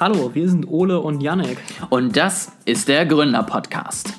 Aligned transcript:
Hallo, 0.00 0.34
wir 0.34 0.48
sind 0.48 0.66
Ole 0.68 0.98
und 0.98 1.22
Yannick. 1.22 1.56
Und 1.88 2.16
das 2.16 2.50
ist 2.64 2.88
der 2.88 3.06
Gründer-Podcast. 3.06 4.14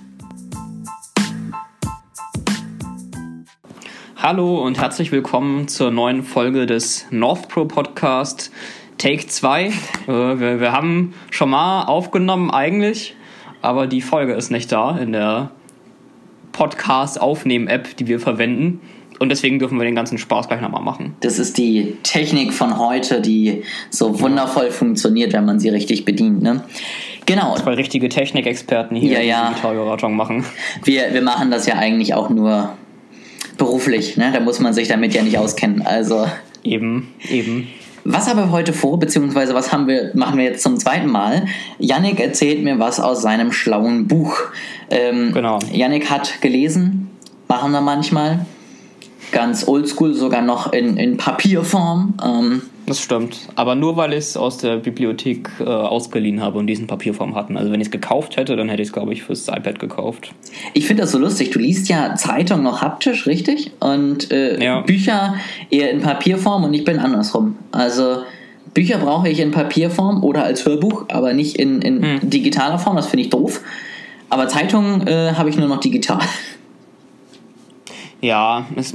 Hallo 4.16 4.64
und 4.64 4.80
herzlich 4.80 5.12
willkommen 5.12 5.68
zur 5.68 5.92
neuen 5.92 6.24
Folge 6.24 6.66
des 6.66 7.08
Northpro 7.12 7.66
Podcast 7.66 8.54
Take 8.98 9.28
2. 9.28 9.66
Äh, 9.66 9.72
wir, 10.08 10.62
wir 10.62 10.72
haben 10.72 11.14
schon 11.30 11.50
mal 11.50 11.84
aufgenommen 11.84 12.52
eigentlich, 12.52 13.18
aber 13.62 13.88
die 13.88 14.02
Folge 14.02 14.32
ist 14.32 14.52
nicht 14.52 14.72
da 14.72 14.98
in 14.98 15.12
der 15.12 15.52
Podcast-Aufnehmen-App, 16.54 17.98
die 17.98 18.08
wir 18.08 18.22
verwenden. 18.22 18.80
Und 19.20 19.30
deswegen 19.30 19.60
dürfen 19.60 19.78
wir 19.78 19.86
den 19.86 19.96
ganzen 19.96 20.18
Spaß 20.18 20.48
gleich 20.48 20.62
nochmal 20.62 20.82
machen. 20.84 21.16
Das 21.22 21.40
ist 21.40 21.58
die 21.58 21.96
Technik 22.04 22.54
von 22.54 22.78
heute, 22.78 23.22
die 23.22 23.64
so 23.90 24.20
wundervoll 24.20 24.72
funktioniert, 24.72 25.34
wenn 25.34 25.46
man 25.46 25.60
sie 25.60 25.70
richtig 25.70 26.04
bedient. 26.06 26.42
Ne? 26.44 26.64
Genau. 27.26 27.56
Zwei 27.56 27.74
richtige 27.76 28.10
Technikexperten 28.10 28.96
hier, 28.98 29.14
Ja, 29.14 29.22
ja. 29.22 29.48
die 29.48 29.54
Digitalberatung 29.56 30.16
machen. 30.16 30.44
Wir, 30.84 31.14
wir 31.14 31.22
machen 31.22 31.50
das 31.50 31.66
ja 31.66 31.76
eigentlich 31.76 32.14
auch 32.14 32.30
nur 32.30 32.74
beruflich. 33.58 34.18
Ne? 34.18 34.32
Da 34.34 34.40
muss 34.42 34.60
man 34.60 34.74
sich 34.74 34.88
damit 34.88 35.14
ja 35.14 35.24
nicht 35.24 35.38
auskennen. 35.38 35.82
Also, 35.82 36.28
Eben, 36.64 37.14
eben. 37.30 37.68
was 38.04 38.28
haben 38.28 38.38
wir 38.38 38.52
heute 38.52 38.74
vor, 38.74 39.00
beziehungsweise 39.00 39.54
was 39.54 39.72
haben 39.72 39.88
wir, 39.88 40.12
machen 40.14 40.38
wir 40.38 40.46
jetzt 40.46 40.62
zum 40.62 40.78
zweiten 40.78 41.10
Mal? 41.10 41.46
Yannick 41.80 42.20
erzählt 42.20 42.64
mir 42.64 42.80
was 42.80 43.00
aus 43.00 43.22
seinem 43.22 43.52
schlauen 43.52 44.08
Buch. 44.08 44.38
Ähm, 44.90 45.32
Genau. 45.34 45.60
Yannick 45.72 46.10
hat 46.10 46.42
gelesen, 46.42 47.10
machen 47.48 47.72
wir 47.72 47.82
manchmal. 47.82 48.46
Ganz 49.32 49.68
oldschool, 49.68 50.14
sogar 50.14 50.42
noch 50.42 50.72
in, 50.74 50.98
in 50.98 51.18
Papierform. 51.18 52.14
Ähm, 52.24 52.62
Das 52.86 53.02
stimmt. 53.02 53.38
Aber 53.56 53.76
nur 53.76 53.98
weil 53.98 54.14
ich 54.14 54.20
es 54.20 54.38
aus 54.38 54.58
der 54.60 54.78
Bibliothek 54.78 55.50
äh, 55.60 55.64
ausgeliehen 55.64 56.42
habe 56.42 56.58
und 56.60 56.68
diesen 56.68 56.88
Papierform 56.88 57.36
hatten. 57.36 57.58
Also 57.58 57.72
wenn 57.72 57.82
ich 57.82 57.88
es 57.88 57.92
gekauft 57.92 58.38
hätte, 58.38 58.56
dann 58.56 58.70
hätte 58.70 58.82
ich 58.82 58.90
es, 58.90 58.94
glaube 58.94 59.12
ich, 59.14 59.24
fürs 59.24 59.48
iPad 59.48 59.80
gekauft. 59.80 60.32
Ich 60.74 60.88
finde 60.88 61.04
das 61.04 61.12
so 61.12 61.18
lustig. 61.18 61.50
Du 61.52 61.60
liest 61.60 61.90
ja 61.90 62.16
Zeitung 62.16 62.64
noch 62.64 62.82
haptisch, 62.82 63.26
richtig? 63.28 63.72
Und 63.80 64.32
äh, 64.32 64.64
Ja. 64.64 64.82
Bücher 64.82 65.36
eher 65.70 65.92
in 65.92 66.02
Papierform 66.02 66.64
und 66.64 66.74
ich 66.74 66.86
bin 66.86 67.00
andersrum. 67.00 67.56
Also 67.72 68.20
Bücher 68.74 68.98
brauche 69.00 69.28
ich 69.30 69.40
in 69.40 69.52
Papierform 69.52 70.24
oder 70.24 70.44
als 70.44 70.66
Hörbuch, 70.66 71.06
aber 71.10 71.34
nicht 71.34 71.58
in, 71.58 71.82
in 71.82 72.02
Hm. 72.22 72.30
digitaler 72.30 72.78
Form. 72.80 72.96
Das 72.96 73.08
finde 73.08 73.24
ich 73.24 73.30
doof. 73.30 73.62
Aber 74.30 74.48
Zeitungen 74.48 75.08
äh, 75.08 75.34
habe 75.34 75.50
ich 75.50 75.58
nur 75.58 75.68
noch 75.68 75.80
digital. 75.80 76.20
Ja, 78.22 78.66
es, 78.76 78.94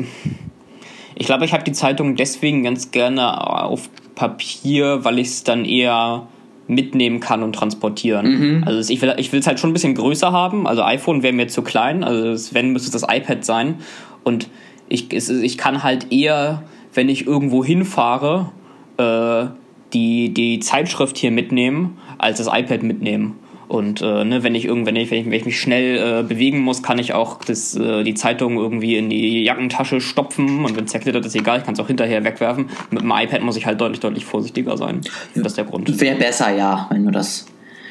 ich 1.15 1.27
glaube, 1.27 1.45
ich 1.45 1.53
habe 1.53 1.63
die 1.65 1.73
Zeitung 1.73 2.17
deswegen 2.17 2.63
ganz 2.63 2.91
gerne 2.91 3.47
auf 3.49 3.89
Papier, 4.15 5.05
weil 5.05 5.19
ich 5.19 5.29
es 5.29 5.45
dann 5.45 5.65
eher 5.65 6.27
mitnehmen 6.67 7.21
kann 7.21 7.43
und 7.43 7.53
transportieren. 7.55 8.27
Also 8.65 8.79
es- 8.79 8.91
ich 8.91 9.03
will 9.03 9.13
ich 9.19 9.33
will 9.33 9.41
es 9.41 9.47
halt 9.47 9.59
schon 9.59 9.71
ein 9.71 9.73
bisschen 9.73 9.95
größer 9.95 10.31
haben. 10.33 10.67
Also 10.67 10.83
iPhone 10.83 11.23
wäre 11.23 11.33
mir 11.33 11.49
zu 11.49 11.63
klein. 11.63 12.05
Also 12.05 12.55
wenn 12.55 12.71
müsste 12.73 12.95
es 12.97 13.03
das 13.03 13.11
iPad 13.15 13.45
sein. 13.45 13.77
Und 14.25 14.49
ich, 14.89 15.13
es, 15.13 15.29
ich 15.29 15.59
kann 15.59 15.83
halt 15.83 16.13
eher, 16.13 16.63
wenn 16.95 17.09
ich 17.09 17.27
irgendwo 17.27 17.65
hinfahre, 17.65 18.51
äh, 18.99 19.47
die, 19.93 20.33
die 20.33 20.61
Zeitschrift 20.61 21.19
hier 21.19 21.33
mitnehmen, 21.33 21.99
als 22.19 22.39
das 22.39 22.47
iPad 22.47 22.83
mitnehmen. 22.85 23.37
Und 23.71 24.03
äh, 24.03 24.25
ne, 24.25 24.43
wenn 24.43 24.57
ich 24.57 24.67
wenn 24.67 24.97
ich, 24.97 25.13
wenn 25.13 25.33
ich, 25.33 25.45
mich 25.45 25.61
schnell 25.61 25.97
äh, 25.97 26.23
bewegen 26.25 26.59
muss, 26.59 26.83
kann 26.83 26.99
ich 26.99 27.13
auch 27.13 27.39
das, 27.39 27.77
äh, 27.77 28.03
die 28.03 28.15
Zeitung 28.15 28.57
irgendwie 28.57 28.97
in 28.97 29.09
die 29.09 29.45
Jackentasche 29.45 30.01
stopfen 30.01 30.65
und 30.65 30.77
wenn 30.77 30.87
es 30.87 30.91
zerknittert, 30.91 31.25
ist 31.25 31.37
egal, 31.37 31.59
ich 31.61 31.65
kann 31.65 31.75
es 31.75 31.79
auch 31.79 31.87
hinterher 31.87 32.25
wegwerfen. 32.25 32.69
Mit 32.91 33.03
dem 33.03 33.13
iPad 33.13 33.43
muss 33.43 33.57
ich 33.57 33.67
halt 33.67 33.81
deutlich, 33.81 34.01
deutlich 34.01 34.25
vorsichtiger 34.25 34.77
sein. 34.77 35.03
Das 35.37 35.47
ist 35.53 35.57
der 35.57 35.67
Grund. 35.67 36.01
Wäre 36.01 36.17
besser, 36.17 36.53
ja, 36.53 36.89
wenn 36.91 37.05
du 37.05 37.13
das. 37.13 37.47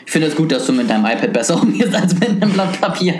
Ich 0.06 0.12
finde 0.12 0.28
es 0.28 0.35
gut, 0.35 0.51
dass 0.51 0.66
du 0.66 0.73
mit 0.73 0.89
deinem 0.89 1.06
iPad 1.06 1.31
besser 1.31 1.56
umgehst 1.62 1.95
als 1.95 2.13
mit 2.13 2.28
einem 2.28 2.51
Blatt 2.51 2.81
Papier. 2.81 3.13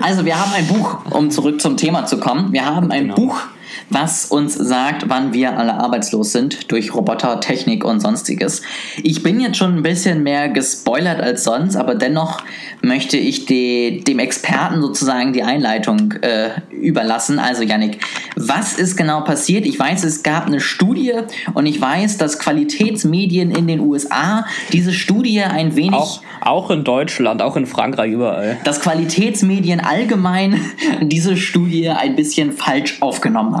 Also, 0.00 0.24
wir 0.24 0.40
haben 0.40 0.52
ein 0.52 0.66
Buch, 0.66 0.98
um 1.12 1.30
zurück 1.30 1.60
zum 1.60 1.76
Thema 1.76 2.04
zu 2.04 2.18
kommen. 2.18 2.52
Wir 2.52 2.64
haben 2.64 2.90
ein 2.90 3.02
Genau. 3.02 3.14
Buch, 3.14 3.42
was 3.88 4.26
uns 4.26 4.54
sagt, 4.54 5.08
wann 5.08 5.32
wir 5.32 5.58
alle 5.58 5.74
arbeitslos 5.74 6.32
sind 6.32 6.70
durch 6.70 6.94
Roboter, 6.94 7.40
Technik 7.40 7.84
und 7.84 8.00
sonstiges. 8.00 8.62
Ich 9.02 9.22
bin 9.22 9.40
jetzt 9.40 9.56
schon 9.56 9.76
ein 9.76 9.82
bisschen 9.82 10.22
mehr 10.22 10.48
gespoilert 10.48 11.20
als 11.20 11.44
sonst, 11.44 11.76
aber 11.76 11.94
dennoch 11.94 12.42
möchte 12.82 13.16
ich 13.16 13.46
die, 13.46 14.02
dem 14.04 14.18
Experten 14.18 14.80
sozusagen 14.80 15.32
die 15.32 15.42
Einleitung 15.42 16.12
äh, 16.22 16.50
überlassen. 16.70 17.38
Also, 17.38 17.62
Yannick, 17.62 18.00
was 18.36 18.74
ist 18.74 18.96
genau 18.96 19.22
passiert? 19.22 19.66
Ich 19.66 19.78
weiß, 19.78 20.04
es 20.04 20.22
gab 20.22 20.46
eine 20.46 20.60
Studie 20.60 21.12
und 21.54 21.66
ich 21.66 21.80
weiß, 21.80 22.18
dass 22.18 22.38
Qualitätsmedien 22.38 23.50
in 23.50 23.66
den 23.66 23.80
USA 23.80 24.46
diese 24.72 24.92
Studie 24.92 25.42
ein 25.42 25.76
wenig 25.76 25.92
Auch, 25.92 26.22
auch 26.40 26.70
in 26.70 26.84
Deutschland, 26.84 27.42
auch 27.42 27.56
in 27.56 27.66
Frankreich, 27.66 28.12
überall. 28.12 28.58
dass 28.64 28.80
Qualitätsmedien 28.80 29.80
allgemein 29.80 30.60
diese 31.02 31.36
Studie 31.36 31.88
ein 31.88 32.16
bisschen 32.16 32.52
falsch 32.52 32.98
aufgenommen 33.00 33.56
haben. 33.56 33.59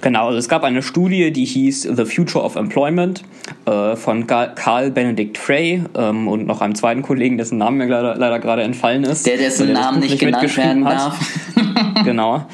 Genau, 0.00 0.26
also 0.26 0.38
es 0.38 0.48
gab 0.48 0.64
eine 0.64 0.82
Studie, 0.82 1.32
die 1.32 1.44
hieß 1.44 1.82
The 1.82 2.04
Future 2.04 2.44
of 2.44 2.56
Employment 2.56 3.22
äh, 3.66 3.96
von 3.96 4.26
Carl 4.26 4.90
Benedict 4.90 5.38
Frey 5.38 5.82
ähm, 5.94 6.28
und 6.28 6.46
noch 6.46 6.60
einem 6.60 6.74
zweiten 6.74 7.02
Kollegen, 7.02 7.38
dessen 7.38 7.58
Name 7.58 7.84
mir 7.84 7.88
leider, 7.88 8.16
leider 8.16 8.38
gerade 8.38 8.62
entfallen 8.62 9.04
ist. 9.04 9.26
Der, 9.26 9.36
dessen 9.36 9.72
Namen 9.72 10.00
nicht 10.00 10.18
genannt 10.18 10.42
mitgeschrieben 10.42 10.84
werden 10.84 10.86
hat. 10.86 11.12
darf. 11.12 12.04
genau. 12.04 12.46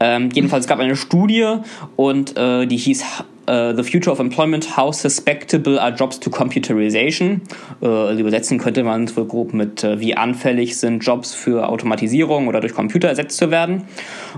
Ähm, 0.00 0.30
jedenfalls 0.32 0.64
es 0.64 0.68
gab 0.68 0.78
eine 0.78 0.96
Studie 0.96 1.56
und 1.96 2.36
äh, 2.36 2.66
die 2.66 2.76
hieß 2.76 3.04
äh, 3.48 3.74
The 3.74 3.82
Future 3.82 4.12
of 4.12 4.20
Employment, 4.20 4.76
How 4.76 4.94
Suspectable 4.94 5.80
Are 5.80 5.94
Jobs 5.94 6.20
to 6.20 6.30
Computerization? 6.30 7.42
Äh, 7.80 7.86
also 7.86 8.20
übersetzen 8.20 8.58
könnte 8.58 8.84
man 8.84 9.04
es 9.04 9.16
wohl 9.16 9.26
grob 9.26 9.52
mit 9.52 9.82
äh, 9.82 9.98
Wie 10.00 10.16
anfällig 10.16 10.76
sind 10.76 11.04
Jobs 11.04 11.34
für 11.34 11.68
Automatisierung 11.68 12.48
oder 12.48 12.60
durch 12.60 12.74
Computer 12.74 13.08
ersetzt 13.08 13.38
zu 13.38 13.50
werden. 13.50 13.84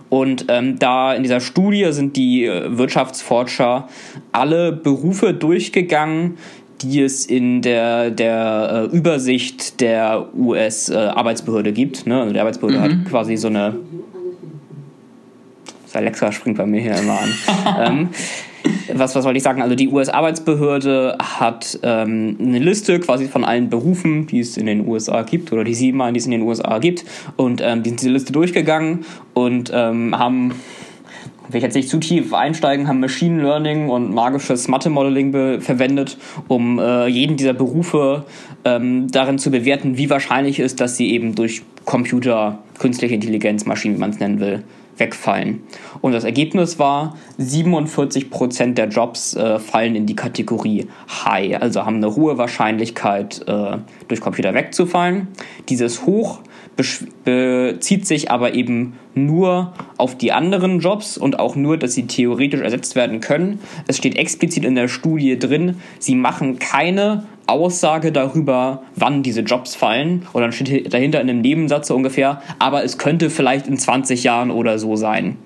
Und 0.08 0.46
ähm, 0.48 0.78
da 0.78 1.14
in 1.14 1.22
dieser 1.22 1.40
Studie 1.40 1.86
sind 1.90 2.16
die 2.16 2.46
äh, 2.46 2.78
Wirtschaftsforscher 2.78 3.88
alle 4.32 4.72
Berufe 4.72 5.34
durchgegangen, 5.34 6.38
die 6.82 7.02
es 7.02 7.26
in 7.26 7.60
der, 7.62 8.10
der 8.10 8.88
äh, 8.92 8.96
Übersicht 8.96 9.80
der 9.80 10.28
US-Arbeitsbehörde 10.34 11.72
gibt. 11.72 12.06
Ne? 12.06 12.20
Also 12.20 12.32
die 12.32 12.40
Arbeitsbehörde 12.40 12.80
hat 12.80 13.04
quasi 13.08 13.36
so 13.36 13.48
eine 13.48 13.76
Alexa 15.92 16.32
springt 16.32 16.56
bei 16.56 16.66
mir 16.66 16.80
hier 16.80 16.96
immer 16.96 17.18
an. 17.20 17.34
ähm, 17.86 18.08
was, 18.94 19.14
was 19.14 19.24
wollte 19.24 19.38
ich 19.38 19.42
sagen? 19.42 19.62
Also 19.62 19.74
die 19.74 19.88
US-Arbeitsbehörde 19.88 21.16
hat 21.18 21.78
ähm, 21.82 22.36
eine 22.40 22.58
Liste 22.58 23.00
quasi 23.00 23.26
von 23.26 23.44
allen 23.44 23.70
Berufen, 23.70 24.26
die 24.26 24.40
es 24.40 24.56
in 24.56 24.66
den 24.66 24.86
USA 24.86 25.22
gibt, 25.22 25.52
oder 25.52 25.64
die 25.64 25.74
sieben 25.74 25.98
Mal, 25.98 26.12
die 26.12 26.18
es 26.18 26.26
in 26.26 26.32
den 26.32 26.42
USA 26.42 26.78
gibt. 26.78 27.04
Und 27.36 27.60
ähm, 27.62 27.82
die 27.82 27.90
sind 27.90 28.00
diese 28.00 28.10
Liste 28.10 28.32
durchgegangen 28.32 29.04
und 29.34 29.70
ähm, 29.74 30.18
haben 30.18 30.54
will 31.52 31.58
ich 31.58 31.64
jetzt 31.64 31.74
nicht 31.74 31.88
zu 31.88 31.98
tief 31.98 32.32
einsteigen, 32.32 32.86
haben 32.86 33.00
Machine 33.00 33.42
Learning 33.42 33.88
und 33.88 34.14
magisches 34.14 34.68
Mathe-Modeling 34.68 35.60
verwendet, 35.60 36.16
um 36.46 36.78
äh, 36.78 37.08
jeden 37.08 37.36
dieser 37.36 37.54
Berufe 37.54 38.24
ähm, 38.64 39.10
darin 39.10 39.38
zu 39.38 39.50
bewerten, 39.50 39.96
wie 39.96 40.10
wahrscheinlich 40.10 40.60
ist, 40.60 40.80
dass 40.80 40.96
sie 40.96 41.10
eben 41.10 41.34
durch 41.34 41.62
Computer, 41.84 42.58
künstliche 42.78 43.14
Intelligenz, 43.14 43.66
Maschinen, 43.66 43.96
wie 43.96 44.00
man 44.00 44.10
es 44.10 44.20
nennen 44.20 44.38
will, 44.38 44.62
wegfallen. 45.00 45.62
Und 46.00 46.12
das 46.12 46.24
Ergebnis 46.24 46.78
war, 46.78 47.16
47% 47.38 48.74
der 48.74 48.88
Jobs 48.88 49.34
äh, 49.34 49.58
fallen 49.58 49.96
in 49.96 50.06
die 50.06 50.14
Kategorie 50.14 50.86
High, 51.24 51.60
also 51.60 51.84
haben 51.84 51.96
eine 51.96 52.14
hohe 52.14 52.38
Wahrscheinlichkeit, 52.38 53.42
äh, 53.48 53.78
durch 54.08 54.20
Computer 54.20 54.54
wegzufallen. 54.54 55.28
Dieses 55.68 56.06
Hoch 56.06 56.40
bezieht 57.24 58.06
sich 58.06 58.30
aber 58.30 58.54
eben 58.54 58.94
nur 59.14 59.72
auf 59.96 60.16
die 60.16 60.32
anderen 60.32 60.80
Jobs 60.80 61.18
und 61.18 61.38
auch 61.38 61.56
nur, 61.56 61.76
dass 61.76 61.94
sie 61.94 62.06
theoretisch 62.06 62.60
ersetzt 62.60 62.96
werden 62.96 63.20
können. 63.20 63.60
Es 63.86 63.98
steht 63.98 64.16
explizit 64.16 64.64
in 64.64 64.74
der 64.74 64.88
Studie 64.88 65.38
drin, 65.38 65.76
sie 65.98 66.14
machen 66.14 66.58
keine 66.58 67.24
Aussage 67.50 68.12
darüber, 68.12 68.82
wann 68.96 69.22
diese 69.22 69.40
Jobs 69.42 69.74
fallen. 69.74 70.26
Und 70.32 70.42
dann 70.42 70.52
steht 70.52 70.92
dahinter 70.92 71.20
in 71.20 71.28
einem 71.28 71.40
Nebensatz 71.40 71.88
so 71.88 71.94
ungefähr, 71.94 72.42
aber 72.58 72.84
es 72.84 72.98
könnte 72.98 73.30
vielleicht 73.30 73.66
in 73.66 73.76
20 73.76 74.24
Jahren 74.24 74.50
oder 74.50 74.78
so 74.78 74.96
sein. 74.96 75.36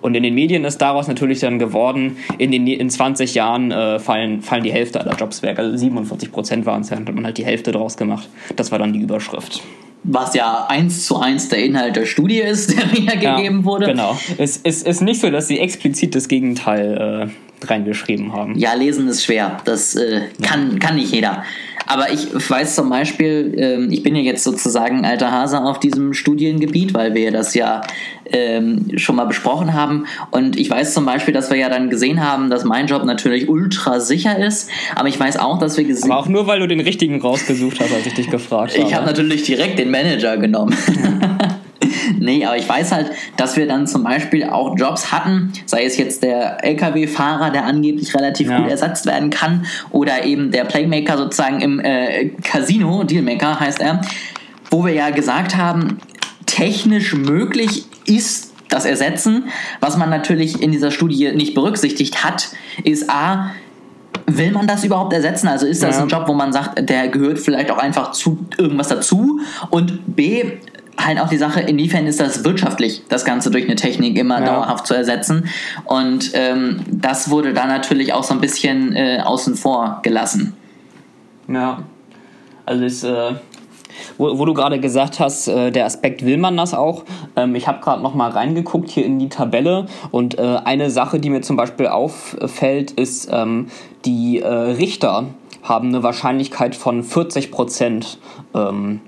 Und 0.00 0.14
in 0.14 0.22
den 0.22 0.34
Medien 0.34 0.64
ist 0.64 0.78
daraus 0.78 1.08
natürlich 1.08 1.40
dann 1.40 1.58
geworden, 1.58 2.16
in, 2.38 2.50
den, 2.50 2.66
in 2.66 2.90
20 2.90 3.34
Jahren 3.34 3.70
äh, 3.70 3.98
fallen, 3.98 4.42
fallen 4.42 4.62
die 4.62 4.72
Hälfte 4.72 5.00
aller 5.00 5.16
Jobs 5.16 5.42
weg. 5.42 5.58
Also 5.58 5.76
47 5.76 6.32
Prozent 6.32 6.66
waren 6.66 6.82
es, 6.82 6.88
dann 6.88 7.06
hat 7.06 7.14
man 7.14 7.24
halt 7.24 7.38
die 7.38 7.44
Hälfte 7.44 7.72
draus 7.72 7.96
gemacht. 7.96 8.28
Das 8.56 8.72
war 8.72 8.78
dann 8.78 8.92
die 8.92 9.00
Überschrift. 9.00 9.62
Was 10.02 10.34
ja 10.34 10.66
eins 10.68 11.04
zu 11.04 11.18
eins 11.18 11.50
der 11.50 11.62
Inhalt 11.62 11.94
der 11.96 12.06
Studie 12.06 12.38
ist, 12.38 12.70
der 12.76 12.92
wieder 12.92 13.16
gegeben 13.16 13.64
wurde. 13.64 13.86
Genau. 13.86 14.18
Es, 14.38 14.60
es 14.62 14.82
ist 14.82 15.02
nicht 15.02 15.20
so, 15.20 15.30
dass 15.30 15.48
sie 15.48 15.58
explizit 15.58 16.14
das 16.14 16.28
Gegenteil 16.28 17.30
reingeschrieben 17.68 18.32
haben. 18.32 18.58
Ja, 18.58 18.74
lesen 18.74 19.08
ist 19.08 19.24
schwer. 19.24 19.58
Das 19.64 19.94
äh, 19.94 20.22
kann, 20.42 20.78
kann 20.78 20.96
nicht 20.96 21.12
jeder. 21.12 21.44
Aber 21.86 22.12
ich 22.12 22.28
weiß 22.32 22.76
zum 22.76 22.88
Beispiel, 22.88 23.52
ähm, 23.56 23.88
ich 23.90 24.04
bin 24.04 24.14
ja 24.14 24.22
jetzt 24.22 24.44
sozusagen 24.44 25.04
alter 25.04 25.32
Hase 25.32 25.60
auf 25.60 25.80
diesem 25.80 26.14
Studiengebiet, 26.14 26.94
weil 26.94 27.14
wir 27.14 27.32
das 27.32 27.54
ja 27.54 27.80
ähm, 28.26 28.96
schon 28.96 29.16
mal 29.16 29.24
besprochen 29.24 29.74
haben. 29.74 30.06
Und 30.30 30.56
ich 30.56 30.70
weiß 30.70 30.94
zum 30.94 31.04
Beispiel, 31.04 31.34
dass 31.34 31.50
wir 31.50 31.56
ja 31.56 31.68
dann 31.68 31.90
gesehen 31.90 32.24
haben, 32.24 32.48
dass 32.48 32.64
mein 32.64 32.86
Job 32.86 33.04
natürlich 33.04 33.48
ultra 33.48 33.98
sicher 33.98 34.38
ist. 34.38 34.70
Aber 34.94 35.08
ich 35.08 35.18
weiß 35.18 35.38
auch, 35.38 35.58
dass 35.58 35.76
wir 35.76 35.84
gesehen 35.84 36.12
Aber 36.12 36.20
auch 36.20 36.28
nur, 36.28 36.46
weil 36.46 36.60
du 36.60 36.68
den 36.68 36.80
richtigen 36.80 37.20
rausgesucht 37.20 37.80
hast, 37.80 37.92
als 37.92 38.06
ich 38.06 38.14
dich 38.14 38.30
gefragt 38.30 38.74
habe. 38.76 38.86
Ich 38.86 38.94
habe 38.94 39.06
natürlich 39.06 39.42
direkt 39.42 39.78
den 39.78 39.90
Manager 39.90 40.36
genommen. 40.36 40.76
nee, 42.18 42.44
aber 42.44 42.56
ich 42.56 42.68
weiß 42.68 42.92
halt, 42.92 43.10
dass 43.36 43.56
wir 43.56 43.66
dann 43.66 43.86
zum 43.86 44.04
Beispiel 44.04 44.44
auch 44.44 44.76
Jobs 44.76 45.12
hatten, 45.12 45.52
sei 45.66 45.84
es 45.84 45.96
jetzt 45.96 46.22
der 46.22 46.64
LKW-Fahrer, 46.64 47.50
der 47.50 47.64
angeblich 47.64 48.14
relativ 48.14 48.48
ja. 48.48 48.58
gut 48.58 48.70
ersetzt 48.70 49.06
werden 49.06 49.30
kann, 49.30 49.66
oder 49.90 50.24
eben 50.24 50.50
der 50.50 50.64
Playmaker 50.64 51.16
sozusagen 51.16 51.60
im 51.60 51.80
äh, 51.80 52.30
Casino, 52.42 53.04
Dealmaker 53.04 53.60
heißt 53.60 53.80
er, 53.80 54.00
wo 54.70 54.84
wir 54.84 54.92
ja 54.92 55.10
gesagt 55.10 55.56
haben, 55.56 55.98
technisch 56.46 57.14
möglich 57.14 57.84
ist 58.06 58.52
das 58.68 58.84
Ersetzen. 58.84 59.44
Was 59.80 59.96
man 59.96 60.10
natürlich 60.10 60.62
in 60.62 60.72
dieser 60.72 60.90
Studie 60.90 61.32
nicht 61.32 61.54
berücksichtigt 61.54 62.24
hat, 62.24 62.50
ist 62.84 63.10
A, 63.10 63.50
will 64.26 64.52
man 64.52 64.66
das 64.66 64.84
überhaupt 64.84 65.12
ersetzen? 65.12 65.48
Also 65.48 65.66
ist 65.66 65.82
das 65.82 65.96
ja. 65.96 66.02
ein 66.02 66.08
Job, 66.08 66.24
wo 66.26 66.34
man 66.34 66.52
sagt, 66.52 66.88
der 66.88 67.08
gehört 67.08 67.38
vielleicht 67.38 67.70
auch 67.70 67.78
einfach 67.78 68.12
zu 68.12 68.38
irgendwas 68.56 68.88
dazu? 68.88 69.40
Und 69.70 70.14
B, 70.14 70.44
halt 71.04 71.20
auch 71.20 71.28
die 71.28 71.36
Sache, 71.36 71.60
inwiefern 71.60 72.06
ist 72.06 72.20
das 72.20 72.44
wirtschaftlich, 72.44 73.02
das 73.08 73.24
Ganze 73.24 73.50
durch 73.50 73.64
eine 73.64 73.76
Technik 73.76 74.16
immer 74.18 74.40
ja. 74.40 74.46
dauerhaft 74.46 74.86
zu 74.86 74.94
ersetzen. 74.94 75.48
Und 75.84 76.30
ähm, 76.34 76.80
das 76.90 77.30
wurde 77.30 77.52
da 77.52 77.66
natürlich 77.66 78.12
auch 78.12 78.24
so 78.24 78.34
ein 78.34 78.40
bisschen 78.40 78.94
äh, 78.94 79.20
außen 79.24 79.56
vor 79.56 80.00
gelassen. 80.02 80.54
Ja, 81.48 81.82
also 82.66 82.84
ist, 82.84 83.02
äh, 83.02 83.32
wo, 84.18 84.38
wo, 84.38 84.44
du 84.44 84.54
gerade 84.54 84.80
gesagt 84.80 85.20
hast, 85.20 85.48
äh, 85.48 85.70
der 85.70 85.86
Aspekt 85.86 86.24
will 86.24 86.36
man 86.36 86.56
das 86.56 86.74
auch. 86.74 87.04
Ähm, 87.36 87.54
ich 87.54 87.66
habe 87.66 87.80
gerade 87.80 88.02
noch 88.02 88.14
mal 88.14 88.30
reingeguckt 88.30 88.90
hier 88.90 89.04
in 89.04 89.18
die 89.18 89.28
Tabelle 89.28 89.86
und 90.10 90.38
äh, 90.38 90.58
eine 90.64 90.90
Sache, 90.90 91.18
die 91.18 91.30
mir 91.30 91.42
zum 91.42 91.56
Beispiel 91.56 91.88
auffällt, 91.88 92.92
ist, 92.92 93.28
ähm, 93.32 93.66
die 94.04 94.40
äh, 94.40 94.48
Richter 94.48 95.26
haben 95.62 95.88
eine 95.88 96.02
Wahrscheinlichkeit 96.02 96.74
von 96.74 97.02
40 97.02 97.50
Prozent. 97.50 98.18
Ähm, 98.54 99.00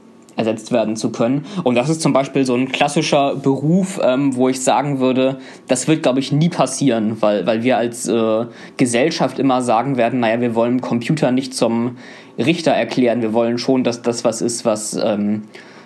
ersetzt 0.43 0.73
werden 0.73 0.97
zu 0.97 1.11
können. 1.11 1.45
Und 1.65 1.77
das 1.77 1.89
ist 1.89 2.03
zum 2.03 2.13
Beispiel 2.13 2.45
so 2.45 2.55
ein 2.55 2.73
klassischer 2.73 3.37
Beruf, 3.37 4.01
ähm, 4.03 4.35
wo 4.35 4.49
ich 4.49 4.63
sagen 4.63 4.99
würde, 4.99 5.39
das 5.69 5.87
wird, 5.87 6.03
glaube 6.03 6.19
ich, 6.19 6.33
nie 6.33 6.49
passieren, 6.49 7.17
weil, 7.21 7.47
weil 7.47 7.63
wir 7.63 7.77
als 7.77 8.09
äh, 8.09 8.47
Gesellschaft 8.77 9.39
immer 9.39 9.63
sagen 9.63 9.97
werden, 9.97 10.21
naja, 10.21 10.41
wir 10.41 10.55
wollen 10.55 10.81
Computer 10.81 11.31
nicht 11.31 11.55
zum 11.55 11.97
Richter 12.39 12.73
erklären, 12.73 13.23
wir 13.23 13.33
wollen 13.33 13.59
schon, 13.59 13.85
dass 13.85 14.03
das 14.03 14.25
was 14.25 14.43
ist, 14.43 14.65
was, 14.65 14.95
ähm, 14.95 15.45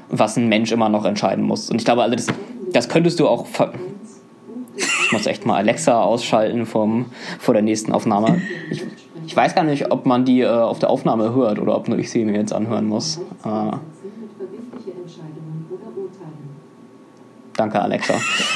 was 0.09 0.37
ein 0.37 0.49
Mensch 0.49 0.73
immer 0.73 0.89
noch 0.89 1.05
entscheiden 1.05 1.45
muss. 1.45 1.71
Und 1.71 1.79
ich 1.79 1.85
glaube, 1.85 2.03
also 2.03 2.17
das, 2.17 2.27
das 2.73 2.89
könntest 2.89 3.21
du 3.21 3.29
auch... 3.29 3.47
Ich 5.07 5.13
muss 5.13 5.27
echt 5.27 5.47
mal 5.47 5.57
Alexa 5.57 6.03
ausschalten 6.03 6.67
vom, 6.67 7.07
vor 7.39 7.55
der 7.55 7.63
nächsten 7.63 7.93
Aufnahme. 7.93 8.43
Ich, 8.71 8.83
ich 9.27 9.37
weiß 9.37 9.55
gar 9.55 9.65
nicht, 9.65 9.91
ob 9.91 10.05
man 10.05 10.25
die 10.25 10.41
äh, 10.41 10.49
auf 10.49 10.81
der 10.81 10.91
Aufnahme 10.91 11.33
hört 11.33 11.59
oder 11.59 11.77
ob 11.77 11.89
nur 11.89 11.99
ich 11.99 12.11
sie 12.11 12.25
mir 12.25 12.35
jetzt 12.35 12.53
anhören 12.53 12.87
muss. 12.87 13.21
Äh, 13.45 13.77
Danke, 17.57 17.81
Alexa. 17.81 18.15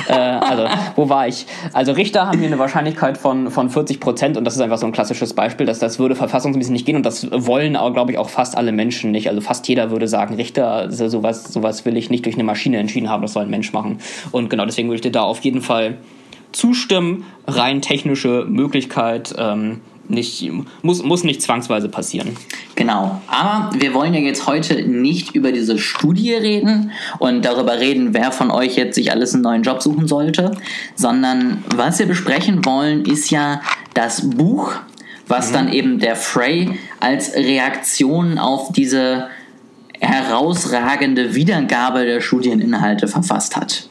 äh, 0.09 0.13
also, 0.13 0.67
wo 0.97 1.09
war 1.09 1.27
ich? 1.27 1.47
Also, 1.73 1.93
Richter 1.93 2.27
haben 2.27 2.39
hier 2.39 2.49
eine 2.49 2.59
Wahrscheinlichkeit 2.59 3.17
von, 3.19 3.51
von 3.51 3.71
40 3.71 4.01
Prozent 4.01 4.37
und 4.37 4.45
das 4.45 4.57
ist 4.57 4.61
einfach 4.61 4.79
so 4.79 4.87
ein 4.87 4.93
klassisches 4.93 5.35
Beispiel, 5.35 5.67
dass 5.67 5.79
das 5.79 5.99
würde 5.99 6.15
verfassungsmäßig 6.15 6.73
nicht 6.73 6.87
gehen 6.87 6.97
und 6.97 7.07
das 7.07 7.29
wollen 7.31 7.77
aber, 7.77 7.93
glaube 7.93 8.13
ich, 8.13 8.19
auch 8.19 8.29
fast 8.29 8.57
alle 8.57 8.73
Menschen 8.73 9.11
nicht. 9.11 9.29
Also, 9.29 9.41
fast 9.41 9.67
jeder 9.69 9.91
würde 9.91 10.09
sagen, 10.09 10.35
Richter, 10.35 10.91
sowas, 10.91 11.45
sowas 11.45 11.85
will 11.85 11.97
ich 11.97 12.11
nicht 12.11 12.25
durch 12.27 12.35
eine 12.35 12.45
Maschine 12.45 12.79
entschieden 12.79 13.09
haben, 13.09 13.23
das 13.23 13.33
soll 13.33 13.45
ein 13.45 13.51
Mensch 13.51 13.73
machen. 13.73 13.99
Und 14.33 14.51
genau 14.51 14.67
deswegen 14.67 14.89
würde 14.89 14.97
ich 14.97 15.03
dir 15.03 15.13
da 15.13 15.23
auf 15.23 15.41
jeden 15.41 15.63
Fall 15.63 15.97
zustimmen. 16.53 17.25
Rein 17.47 17.81
technische 17.81 18.45
Möglichkeit. 18.49 19.35
Ähm, 19.39 19.81
nicht, 20.11 20.51
muss, 20.83 21.03
muss 21.03 21.25
nicht 21.25 21.43
zwangsweise 21.43 21.89
passieren. 21.89 22.37
Genau. 22.75 23.21
Aber 23.27 23.71
wir 23.79 23.95
wollen 23.95 24.15
ja 24.15 24.21
jetzt 24.21 24.47
heute 24.47 24.83
nicht 24.83 25.35
über 25.35 25.53
diese 25.53 25.79
Studie 25.79 26.35
reden 26.35 26.93
und 27.19 27.45
darüber 27.45 27.79
reden, 27.79 28.15
wer 28.15 28.33
von 28.33 28.51
euch 28.51 28.77
jetzt 28.77 28.95
sich 28.95 29.13
alles 29.13 29.35
einen 29.35 29.43
neuen 29.43 29.63
Job 29.63 29.83
suchen 29.83 30.09
sollte, 30.09 30.53
sondern 30.95 31.65
was 31.75 31.99
wir 31.99 32.07
besprechen 32.07 32.65
wollen, 32.65 33.05
ist 33.05 33.31
ja 33.31 33.61
das 33.95 34.31
Buch, 34.31 34.75
was 35.27 35.51
mhm. 35.51 35.55
dann 35.55 35.73
eben 35.73 35.99
der 35.99 36.17
Frey 36.17 36.79
als 37.01 37.35
Reaktion 37.35 38.39
auf 38.39 38.73
diese 38.73 39.29
herausragende 40.01 41.35
Wiedergabe 41.35 42.05
der 42.07 42.21
Studieninhalte 42.21 43.07
verfasst 43.07 43.57
hat. 43.57 43.90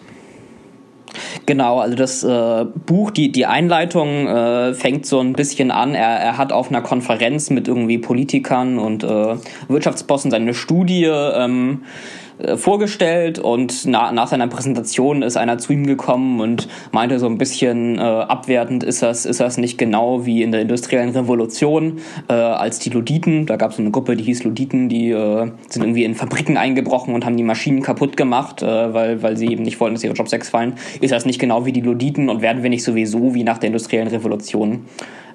Genau, 1.46 1.80
also 1.80 1.96
das 1.96 2.24
äh, 2.24 2.66
Buch, 2.86 3.12
die, 3.12 3.32
die 3.32 3.46
Einleitung 3.46 4.28
äh, 4.28 4.74
fängt 4.74 5.06
so 5.06 5.20
ein 5.20 5.34
bisschen 5.34 5.72
an. 5.72 5.96
Er, 5.96 6.20
er 6.20 6.38
hat 6.38 6.52
auf 6.52 6.70
einer 6.70 6.82
Konferenz 6.82 7.50
mit 7.50 7.68
irgendwie 7.68 7.98
Politikern 7.98 8.80
und 8.80 9.04
äh, 9.04 9.36
Wirtschaftsbossen 9.68 10.32
seine 10.32 10.54
Studie 10.54 11.06
ähm, 11.06 11.84
äh, 11.84 12.29
vorgestellt 12.56 13.40
und 13.40 13.86
na, 13.86 14.12
nach 14.12 14.28
seiner 14.28 14.48
Präsentation 14.48 15.22
ist 15.22 15.38
einer 15.38 15.58
zu 15.58 15.74
ihm 15.74 15.86
gekommen 15.86 16.40
und 16.40 16.68
meinte 16.92 17.20
so 17.20 17.26
ein 17.26 17.38
bisschen 17.38 17.98
äh, 17.98 18.02
abwertend, 18.02 18.84
ist 18.84 19.02
das, 19.02 19.26
ist 19.26 19.40
das 19.40 19.58
nicht 19.58 19.78
genau 19.78 20.26
wie 20.26 20.42
in 20.44 20.52
der 20.52 20.62
industriellen 20.62 21.10
Revolution 21.10 22.00
äh, 22.28 22.34
als 22.34 22.80
die 22.80 22.90
Luditen, 22.90 23.46
da 23.46 23.58
gab 23.58 23.72
es 23.72 23.80
eine 23.80 23.92
Gruppe, 23.92 24.16
die 24.16 24.24
hieß 24.24 24.44
Luditen, 24.44 24.90
die 24.90 25.10
äh, 25.12 25.52
sind 25.68 25.84
irgendwie 25.84 26.04
in 26.04 26.16
Fabriken 26.16 26.58
eingebrochen 26.58 27.14
und 27.14 27.26
haben 27.26 27.38
die 27.38 27.44
Maschinen 27.44 27.82
kaputt 27.82 28.18
gemacht, 28.18 28.62
äh, 28.62 28.94
weil, 28.94 29.22
weil 29.22 29.38
sie 29.38 29.48
eben 29.48 29.64
nicht 29.64 29.80
wollten, 29.80 29.96
dass 29.96 30.04
ihre 30.04 30.14
Jobs 30.14 30.32
wegfallen. 30.32 30.74
Ist 31.02 31.12
das 31.12 31.26
nicht 31.26 31.40
genau 31.40 31.66
wie 31.66 31.72
die 31.72 31.82
Luditen 31.82 32.30
und 32.30 32.42
werden 32.42 32.64
wir 32.64 32.70
nicht 32.70 32.84
sowieso 32.84 33.34
wie 33.34 33.44
nach 33.44 33.58
der 33.58 33.68
industriellen 33.68 34.08
Revolution 34.08 34.86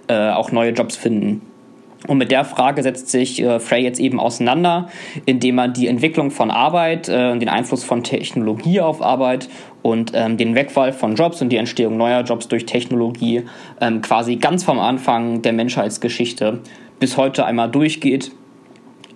äh, 0.09 0.31
auch 0.31 0.53
neue 0.53 0.71
Jobs 0.71 0.97
finden? 0.97 1.43
Und 2.07 2.19
mit 2.19 2.31
der 2.31 2.45
Frage 2.45 2.83
setzt 2.83 3.09
sich 3.09 3.41
äh, 3.41 3.59
Frey 3.59 3.83
jetzt 3.83 3.99
eben 3.99 4.21
auseinander, 4.21 4.89
indem 5.25 5.59
er 5.59 5.69
die 5.69 5.89
Entwicklung 5.89 6.31
von 6.31 6.51
Arbeit, 6.51 7.09
äh, 7.09 7.37
den 7.39 7.49
Einfluss 7.49 7.83
von 7.83 8.03
Technologie 8.03 8.81
auf 8.81 9.01
Arbeit 9.01 9.49
und 9.83 10.13
ähm, 10.15 10.37
den 10.37 10.55
Wegfall 10.55 10.93
von 10.93 11.15
Jobs 11.15 11.41
und 11.41 11.49
die 11.49 11.57
Entstehung 11.57 11.97
neuer 11.97 12.23
Jobs 12.23 12.49
durch 12.49 12.67
Technologie 12.67 13.45
ähm, 13.81 14.03
quasi 14.03 14.37
ganz 14.37 14.65
vom 14.65 14.79
Anfang 14.79 15.43
der 15.43 15.53
Menschheitsgeschichte 15.55 16.61
bis 17.01 17.17
heute 17.17 17.47
einmal 17.47 17.71
durchgeht. 17.71 18.33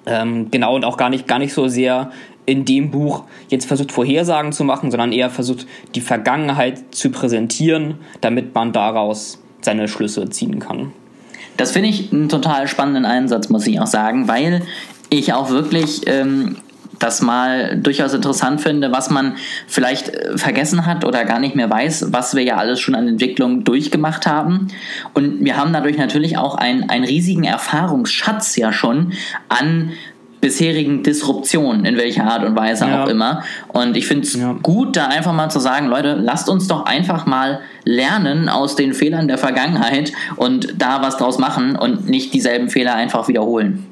Ähm, 0.07 0.51
genau 0.51 0.75
und 0.75 0.85
auch 0.85 0.97
gar 0.97 1.11
nicht, 1.11 1.27
gar 1.27 1.39
nicht 1.39 1.53
so 1.53 1.69
sehr 1.69 2.11
in 2.47 2.65
dem 2.65 2.91
Buch 2.91 3.25
jetzt 3.51 3.67
versucht 3.67 3.93
Vorhersagen 3.93 4.53
zu 4.53 4.65
machen, 4.65 4.91
sondern 4.91 5.13
eher 5.13 5.29
versucht 5.29 5.67
die 5.95 6.01
Vergangenheit 6.01 6.95
zu 6.95 7.11
präsentieren, 7.11 7.99
damit 8.23 8.55
man 8.55 8.73
daraus 8.73 9.43
seine 9.61 9.87
Schlüsse 9.87 10.31
ziehen 10.31 10.59
kann. 10.59 10.93
Das 11.59 11.73
finde 11.73 11.91
ich 11.91 12.13
einen 12.13 12.31
total 12.31 12.69
spannenden 12.69 13.05
Einsatz, 13.05 13.51
muss 13.51 13.67
ich 13.67 13.81
auch 13.81 13.87
sagen, 13.87 14.29
weil 14.29 14.63
ich 15.11 15.33
auch 15.33 15.51
wirklich 15.51 16.07
ähm, 16.07 16.57
das 16.99 17.21
mal 17.21 17.77
durchaus 17.77 18.15
interessant 18.15 18.61
finde, 18.61 18.93
was 18.93 19.11
man 19.11 19.37
vielleicht 19.67 20.09
äh, 20.09 20.39
vergessen 20.39 20.87
hat 20.87 21.05
oder 21.05 21.25
gar 21.25 21.41
nicht 21.41 21.57
mehr 21.57 21.69
weiß, 21.69 22.13
was 22.13 22.35
wir 22.35 22.43
ja 22.43 22.57
alles 22.57 22.81
schon 22.81 22.95
an 22.95 23.09
Entwicklung 23.09 23.65
durchgemacht 23.65 24.27
haben. 24.27 24.69
Und 25.15 25.45
wir 25.45 25.57
haben 25.57 25.73
dadurch 25.73 25.99
natürlich 25.99 26.39
auch 26.39 26.55
einen, 26.55 26.89
einen 26.89 27.05
riesigen 27.05 27.45
Erfahrungsschatz 27.45 28.57
ja 28.57 28.73
schon 28.73 29.13
an 29.49 29.93
bisherigen 30.41 31.03
Disruptionen, 31.03 31.85
in 31.85 31.97
welcher 31.97 32.25
Art 32.25 32.45
und 32.45 32.57
Weise 32.57 32.87
ja. 32.87 33.05
auch 33.05 33.09
immer. 33.09 33.43
Und 33.69 33.97
ich 33.97 34.07
finde 34.07 34.27
es 34.27 34.35
ja. 34.35 34.53
gut, 34.63 34.97
da 34.97 35.07
einfach 35.07 35.33
mal 35.33 35.51
zu 35.51 35.61
sagen, 35.61 35.89
Leute, 35.89 36.15
lasst 36.15 36.49
uns 36.49 36.69
doch 36.69 36.85
einfach 36.87 37.27
mal 37.27 37.61
lernen 37.85 38.49
aus 38.49 38.77
den 38.77 38.95
Fehlern 38.95 39.29
der 39.29 39.39
Vergangenheit 39.39 40.13
und 40.37 40.75
da 40.79 41.03
was 41.03 41.17
draus 41.17 41.39
machen 41.39 41.77
und 41.77 42.09
nicht 42.09 42.35
dieselben 42.35 42.69
Fehler 42.69 42.95
einfach 42.95 43.29
wiederholen. 43.29 43.87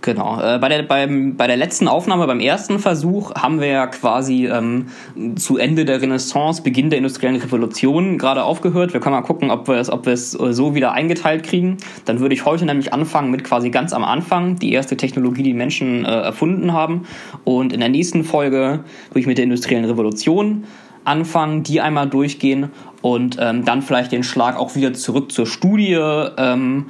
Genau. 0.00 0.40
Äh, 0.40 0.58
bei, 0.58 0.68
der, 0.68 0.82
beim, 0.84 1.36
bei 1.36 1.46
der 1.46 1.56
letzten 1.56 1.88
Aufnahme, 1.88 2.26
beim 2.26 2.40
ersten 2.40 2.78
Versuch, 2.78 3.34
haben 3.34 3.60
wir 3.60 3.66
ja 3.66 3.86
quasi 3.88 4.46
ähm, 4.46 4.86
zu 5.36 5.58
Ende 5.58 5.84
der 5.84 6.00
Renaissance, 6.00 6.62
Beginn 6.62 6.90
der 6.90 6.98
industriellen 6.98 7.36
Revolution 7.36 8.16
gerade 8.16 8.44
aufgehört. 8.44 8.92
Wir 8.92 9.00
können 9.00 9.16
mal 9.16 9.22
gucken, 9.22 9.50
ob 9.50 9.66
wir 9.66 9.74
es 9.74 9.90
ob 9.90 10.06
es 10.06 10.30
so 10.32 10.74
wieder 10.74 10.92
eingeteilt 10.92 11.42
kriegen. 11.42 11.78
Dann 12.04 12.20
würde 12.20 12.34
ich 12.34 12.44
heute 12.44 12.64
nämlich 12.64 12.92
anfangen 12.92 13.30
mit 13.30 13.42
quasi 13.42 13.70
ganz 13.70 13.92
am 13.92 14.04
Anfang, 14.04 14.56
die 14.56 14.72
erste 14.72 14.96
Technologie, 14.96 15.42
die 15.42 15.54
Menschen 15.54 16.04
äh, 16.04 16.08
erfunden 16.08 16.72
haben. 16.72 17.06
Und 17.44 17.72
in 17.72 17.80
der 17.80 17.88
nächsten 17.88 18.22
Folge 18.22 18.84
würde 19.10 19.20
ich 19.20 19.26
mit 19.26 19.38
der 19.38 19.44
industriellen 19.44 19.84
Revolution 19.84 20.64
anfangen, 21.04 21.64
die 21.64 21.80
einmal 21.80 22.08
durchgehen 22.08 22.70
und 23.02 23.36
ähm, 23.40 23.64
dann 23.64 23.82
vielleicht 23.82 24.12
den 24.12 24.22
Schlag 24.22 24.56
auch 24.56 24.76
wieder 24.76 24.92
zurück 24.92 25.32
zur 25.32 25.46
Studie. 25.46 25.98
Ähm, 26.36 26.86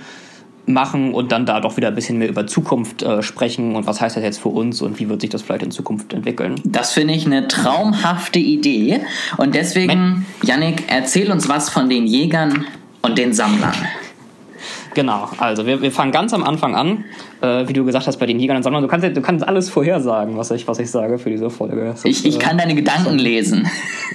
machen 0.69 1.15
und 1.15 1.33
dann 1.33 1.47
da 1.47 1.61
doch 1.61 1.77
wieder 1.77 1.89
ein 1.89 1.95
bisschen 1.95 2.19
mehr 2.19 2.29
über 2.29 2.47
Zukunft 2.47 3.03
äh, 3.03 3.23
sprechen 3.23 3.75
und 3.77 3.87
was 3.87 4.01
heißt 4.01 4.17
das 4.17 4.23
jetzt 4.23 4.41
für 4.41 4.49
uns 4.49 4.83
und 4.83 4.99
wie 4.99 5.09
wird 5.09 5.21
sich 5.21 5.31
das 5.31 5.43
vielleicht 5.43 5.63
in 5.63 5.71
Zukunft 5.71 6.13
entwickeln. 6.13 6.57
Das 6.65 6.93
finde 6.93 7.15
ich 7.15 7.27
eine 7.27 7.49
traumhafte 7.49 8.39
Idee 8.39 9.01
und 9.37 9.55
deswegen, 9.55 10.27
Yannick, 10.43 10.85
erzähl 10.89 11.31
uns 11.33 11.49
was 11.49 11.71
von 11.71 11.89
den 11.89 12.07
Jägern 12.07 12.67
und 13.03 13.19
den 13.19 13.33
Sammlern. 13.33 13.75
Genau, 14.95 15.29
also 15.39 15.67
wir, 15.67 15.81
wir 15.81 15.93
fangen 15.93 16.11
ganz 16.13 16.33
am 16.35 16.43
Anfang 16.43 16.75
an, 16.75 17.05
äh, 17.41 17.69
wie 17.69 17.73
du 17.73 17.85
gesagt 17.85 18.07
hast, 18.07 18.17
bei 18.17 18.27
den 18.27 18.41
Jägern 18.41 18.57
und 18.57 18.63
Sammlern. 18.63 18.83
Du 18.83 18.89
kannst, 18.89 19.07
du 19.07 19.21
kannst 19.21 19.47
alles 19.47 19.71
vorhersagen, 19.71 20.37
was 20.37 20.51
ich, 20.51 20.67
was 20.67 20.79
ich 20.79 20.91
sage 20.91 21.19
für 21.19 21.31
diese 21.31 21.51
Folge. 21.51 21.85
Das 21.85 22.05
ich, 22.05 22.25
ich 22.25 22.39
kann 22.39 22.59
deine 22.59 22.75
Gedanken 22.75 23.19
lesen. 23.19 23.69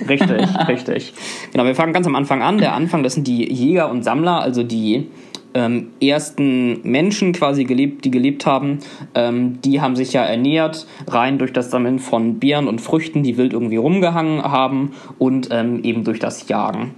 Richtig, 0.09 0.41
richtig. 0.67 1.13
Genau, 1.51 1.63
wir 1.65 1.75
fangen 1.75 1.93
ganz 1.93 2.05
am 2.05 2.15
Anfang 2.15 2.41
an. 2.41 2.57
Der 2.57 2.73
Anfang, 2.73 3.03
das 3.03 3.13
sind 3.13 3.27
die 3.27 3.49
Jäger 3.49 3.89
und 3.89 4.03
Sammler, 4.03 4.41
also 4.41 4.63
die 4.63 5.07
ähm, 5.53 5.91
ersten 6.01 6.81
Menschen 6.83 7.33
quasi 7.33 7.63
gelebt, 7.63 8.05
die 8.05 8.11
gelebt 8.11 8.45
haben, 8.45 8.79
ähm, 9.15 9.59
die 9.61 9.81
haben 9.81 9.95
sich 9.95 10.13
ja 10.13 10.23
ernährt, 10.23 10.87
rein 11.07 11.37
durch 11.37 11.53
das 11.53 11.71
Sammeln 11.71 11.99
von 11.99 12.39
Beeren 12.39 12.67
und 12.67 12.81
Früchten, 12.81 13.23
die 13.23 13.37
wild 13.37 13.53
irgendwie 13.53 13.77
rumgehangen 13.77 14.43
haben 14.43 14.93
und 15.19 15.49
ähm, 15.51 15.83
eben 15.83 16.03
durch 16.03 16.19
das 16.19 16.47
Jagen. 16.47 16.95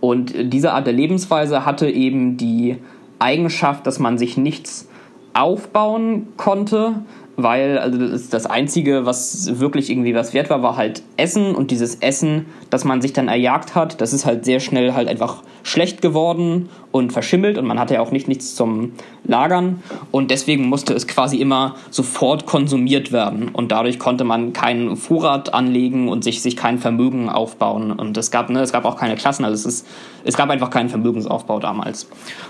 Und 0.00 0.32
diese 0.52 0.72
Art 0.72 0.86
der 0.86 0.94
Lebensweise 0.94 1.66
hatte 1.66 1.90
eben 1.90 2.36
die 2.36 2.76
Eigenschaft, 3.18 3.86
dass 3.86 3.98
man 3.98 4.16
sich 4.16 4.36
nichts 4.36 4.88
aufbauen 5.34 6.28
konnte, 6.36 7.02
weil 7.38 7.78
also 7.78 7.98
das, 7.98 8.28
das 8.28 8.46
Einzige, 8.46 9.06
was 9.06 9.60
wirklich 9.60 9.90
irgendwie 9.90 10.12
was 10.14 10.34
wert 10.34 10.50
war, 10.50 10.60
war 10.60 10.76
halt 10.76 11.02
Essen. 11.16 11.54
Und 11.54 11.70
dieses 11.70 11.94
Essen, 11.96 12.46
das 12.68 12.84
man 12.84 13.00
sich 13.00 13.12
dann 13.12 13.28
erjagt 13.28 13.76
hat, 13.76 14.00
das 14.00 14.12
ist 14.12 14.26
halt 14.26 14.44
sehr 14.44 14.58
schnell 14.58 14.92
halt 14.92 15.08
einfach 15.08 15.42
schlecht 15.62 16.02
geworden 16.02 16.68
und 16.90 17.12
verschimmelt. 17.12 17.56
Und 17.56 17.64
man 17.64 17.78
hatte 17.78 17.94
ja 17.94 18.00
auch 18.00 18.10
nicht 18.10 18.26
nichts 18.26 18.56
zum 18.56 18.92
Lagern. 19.22 19.84
Und 20.10 20.32
deswegen 20.32 20.68
musste 20.68 20.94
es 20.94 21.06
quasi 21.06 21.36
immer 21.36 21.76
sofort 21.90 22.44
konsumiert 22.44 23.12
werden. 23.12 23.50
Und 23.50 23.70
dadurch 23.70 24.00
konnte 24.00 24.24
man 24.24 24.52
keinen 24.52 24.96
Vorrat 24.96 25.54
anlegen 25.54 26.08
und 26.08 26.24
sich, 26.24 26.42
sich 26.42 26.56
kein 26.56 26.78
Vermögen 26.78 27.28
aufbauen. 27.28 27.92
Und 27.92 28.16
es 28.16 28.32
gab, 28.32 28.50
ne, 28.50 28.62
es 28.62 28.72
gab 28.72 28.84
auch 28.84 28.96
keine 28.96 29.14
Klassen, 29.14 29.44
also 29.44 29.54
es, 29.54 29.64
ist, 29.64 29.86
es 30.24 30.36
gab 30.36 30.50
einfach 30.50 30.70
keinen 30.70 30.88
Vermögensaufbau 30.88 31.60
damals. 31.60 32.08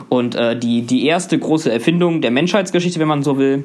Und 0.09 0.35
äh, 0.35 0.59
die, 0.59 0.81
die 0.81 1.05
erste 1.05 1.39
große 1.39 1.71
Erfindung 1.71 2.23
der 2.23 2.31
Menschheitsgeschichte, 2.31 2.99
wenn 3.01 3.09
man 3.09 3.23
so 3.23 3.37
will, 3.37 3.65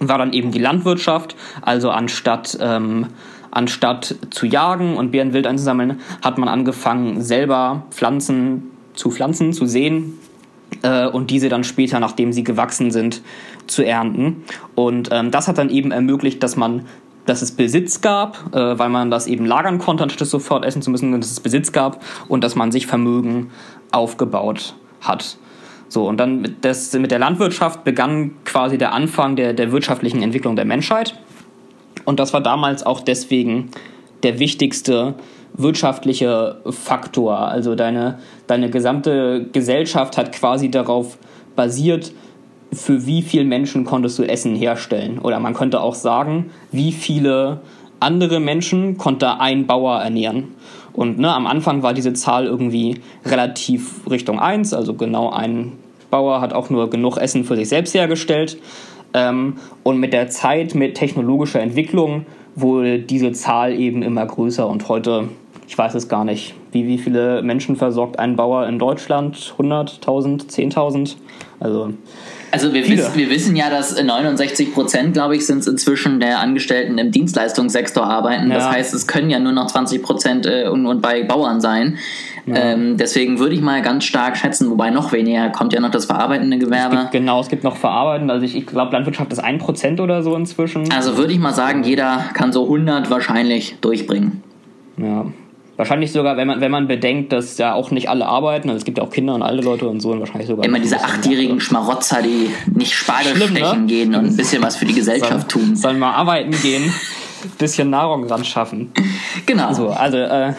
war 0.00 0.18
dann 0.18 0.32
eben 0.32 0.50
die 0.50 0.58
Landwirtschaft. 0.58 1.36
Also 1.62 1.90
anstatt, 1.90 2.58
ähm, 2.60 3.06
anstatt 3.50 4.16
zu 4.30 4.46
jagen 4.46 4.96
und 4.96 5.10
Bärenwild 5.10 5.46
einzusammeln, 5.46 6.00
hat 6.22 6.38
man 6.38 6.48
angefangen, 6.48 7.22
selber 7.22 7.84
Pflanzen 7.90 8.70
zu 8.94 9.10
pflanzen, 9.10 9.52
zu 9.52 9.66
sehen 9.66 10.18
äh, 10.82 11.06
und 11.06 11.30
diese 11.30 11.48
dann 11.48 11.64
später, 11.64 12.00
nachdem 12.00 12.32
sie 12.32 12.44
gewachsen 12.44 12.90
sind, 12.90 13.22
zu 13.66 13.84
ernten. 13.84 14.44
Und 14.74 15.08
ähm, 15.12 15.30
das 15.30 15.48
hat 15.48 15.58
dann 15.58 15.70
eben 15.70 15.90
ermöglicht, 15.90 16.42
dass 16.42 16.56
man 16.56 16.86
dass 17.26 17.40
es 17.40 17.52
Besitz 17.52 18.02
gab, 18.02 18.54
äh, 18.54 18.78
weil 18.78 18.90
man 18.90 19.10
das 19.10 19.26
eben 19.26 19.46
lagern 19.46 19.78
konnte, 19.78 20.02
anstatt 20.02 20.20
es 20.20 20.30
sofort 20.30 20.62
essen 20.62 20.82
zu 20.82 20.90
müssen, 20.90 21.18
dass 21.18 21.30
es 21.30 21.40
Besitz 21.40 21.72
gab 21.72 22.04
und 22.28 22.44
dass 22.44 22.54
man 22.54 22.70
sich 22.70 22.86
Vermögen 22.86 23.50
aufgebaut 23.92 24.74
hat. 25.00 25.38
So, 25.88 26.08
und 26.08 26.18
dann 26.18 26.40
mit, 26.40 26.64
das, 26.64 26.92
mit 26.94 27.10
der 27.10 27.18
Landwirtschaft 27.18 27.84
begann 27.84 28.32
quasi 28.44 28.78
der 28.78 28.92
Anfang 28.92 29.36
der, 29.36 29.52
der 29.52 29.72
wirtschaftlichen 29.72 30.22
Entwicklung 30.22 30.56
der 30.56 30.64
Menschheit. 30.64 31.18
Und 32.04 32.20
das 32.20 32.32
war 32.32 32.40
damals 32.40 32.84
auch 32.84 33.00
deswegen 33.00 33.70
der 34.22 34.38
wichtigste 34.38 35.14
wirtschaftliche 35.56 36.60
Faktor. 36.68 37.38
Also 37.38 37.74
deine, 37.74 38.18
deine 38.46 38.70
gesamte 38.70 39.46
Gesellschaft 39.52 40.16
hat 40.16 40.32
quasi 40.32 40.70
darauf 40.70 41.18
basiert, 41.54 42.12
für 42.72 43.06
wie 43.06 43.22
viele 43.22 43.44
Menschen 43.44 43.84
konntest 43.84 44.18
du 44.18 44.24
Essen 44.24 44.56
herstellen. 44.56 45.20
Oder 45.20 45.38
man 45.38 45.54
könnte 45.54 45.80
auch 45.80 45.94
sagen, 45.94 46.50
wie 46.72 46.90
viele 46.90 47.60
andere 48.00 48.40
Menschen 48.40 48.98
konnte 48.98 49.38
ein 49.40 49.66
Bauer 49.66 50.00
ernähren. 50.00 50.53
Und 50.94 51.18
ne, 51.18 51.32
am 51.32 51.46
Anfang 51.46 51.82
war 51.82 51.92
diese 51.92 52.12
Zahl 52.12 52.46
irgendwie 52.46 53.00
relativ 53.26 54.08
Richtung 54.08 54.38
1, 54.38 54.72
also 54.72 54.94
genau 54.94 55.30
ein 55.30 55.72
Bauer 56.10 56.40
hat 56.40 56.52
auch 56.52 56.70
nur 56.70 56.88
genug 56.90 57.16
Essen 57.16 57.44
für 57.44 57.56
sich 57.56 57.68
selbst 57.68 57.92
hergestellt. 57.92 58.56
Ähm, 59.12 59.56
und 59.82 59.98
mit 59.98 60.12
der 60.12 60.28
Zeit, 60.28 60.76
mit 60.76 60.94
technologischer 60.94 61.60
Entwicklung, 61.60 62.26
wurde 62.54 63.00
diese 63.00 63.32
Zahl 63.32 63.72
eben 63.72 64.02
immer 64.02 64.24
größer. 64.24 64.66
Und 64.68 64.88
heute, 64.88 65.28
ich 65.66 65.76
weiß 65.76 65.94
es 65.96 66.08
gar 66.08 66.24
nicht, 66.24 66.54
wie, 66.70 66.86
wie 66.86 66.98
viele 66.98 67.42
Menschen 67.42 67.74
versorgt 67.74 68.20
ein 68.20 68.36
Bauer 68.36 68.66
in 68.66 68.78
Deutschland? 68.78 69.54
100.000, 69.58 70.48
10.000? 70.48 71.16
Also 71.58 71.90
also 72.54 72.72
wir, 72.72 72.88
wissen, 72.88 73.16
wir 73.16 73.30
wissen 73.30 73.56
ja, 73.56 73.68
dass 73.68 74.00
69 74.00 74.72
Prozent, 74.72 75.12
glaube 75.12 75.34
ich, 75.34 75.44
sind 75.44 75.66
inzwischen 75.66 76.20
der 76.20 76.38
Angestellten 76.38 76.98
im 76.98 77.10
Dienstleistungssektor 77.10 78.04
arbeiten. 78.04 78.48
Ja. 78.48 78.58
Das 78.58 78.70
heißt, 78.70 78.94
es 78.94 79.08
können 79.08 79.28
ja 79.28 79.40
nur 79.40 79.50
noch 79.50 79.66
20 79.66 80.02
Prozent 80.02 80.46
äh, 80.46 80.68
und, 80.68 80.86
und 80.86 81.02
bei 81.02 81.24
Bauern 81.24 81.60
sein. 81.60 81.98
Ja. 82.46 82.56
Ähm, 82.56 82.96
deswegen 82.96 83.40
würde 83.40 83.56
ich 83.56 83.60
mal 83.60 83.82
ganz 83.82 84.04
stark 84.04 84.36
schätzen, 84.36 84.70
wobei 84.70 84.90
noch 84.90 85.12
weniger 85.12 85.48
kommt 85.50 85.72
ja 85.72 85.80
noch 85.80 85.90
das 85.90 86.04
verarbeitende 86.04 86.58
Gewerbe. 86.58 86.94
Es 86.94 87.00
gibt, 87.02 87.12
genau, 87.12 87.40
es 87.40 87.48
gibt 87.48 87.64
noch 87.64 87.76
verarbeitend. 87.76 88.30
Also 88.30 88.46
ich, 88.46 88.54
ich 88.54 88.66
glaube, 88.66 88.92
Landwirtschaft 88.92 89.32
ist 89.32 89.42
1% 89.42 90.00
oder 90.00 90.22
so 90.22 90.36
inzwischen. 90.36 90.92
Also 90.92 91.16
würde 91.16 91.32
ich 91.32 91.40
mal 91.40 91.54
sagen, 91.54 91.82
jeder 91.82 92.26
kann 92.34 92.52
so 92.52 92.64
100 92.64 93.10
wahrscheinlich 93.10 93.76
durchbringen. 93.80 94.42
Ja, 94.96 95.26
Wahrscheinlich 95.76 96.12
sogar, 96.12 96.36
wenn 96.36 96.46
man, 96.46 96.60
wenn 96.60 96.70
man 96.70 96.86
bedenkt, 96.86 97.32
dass 97.32 97.58
ja 97.58 97.74
auch 97.74 97.90
nicht 97.90 98.08
alle 98.08 98.26
arbeiten, 98.26 98.68
also 98.68 98.78
es 98.78 98.84
gibt 98.84 98.98
ja 98.98 99.04
auch 99.04 99.10
Kinder 99.10 99.34
und 99.34 99.42
alte 99.42 99.64
Leute 99.64 99.88
und 99.88 100.00
so, 100.00 100.12
und 100.12 100.20
wahrscheinlich 100.20 100.46
sogar. 100.46 100.64
Immer 100.64 100.78
diese 100.78 101.02
achtjährigen 101.02 101.60
Schmarotzer, 101.60 102.22
die 102.22 102.50
nicht 102.72 102.94
Spargel 102.94 103.34
Schlimm, 103.34 103.50
stechen 103.50 103.80
ne? 103.80 103.86
gehen 103.86 104.14
und 104.14 104.26
ein 104.26 104.36
bisschen 104.36 104.62
was 104.62 104.76
für 104.76 104.84
die 104.84 104.94
Gesellschaft 104.94 105.50
sollen, 105.50 105.66
tun. 105.66 105.76
Sollen 105.76 105.98
mal 105.98 106.12
arbeiten 106.12 106.52
gehen, 106.62 106.94
bisschen 107.58 107.90
Nahrung 107.90 108.24
ran 108.24 108.44
schaffen. 108.44 108.92
Genau. 109.46 109.72
So, 109.72 109.88
also, 109.88 110.18
äh, 110.18 110.52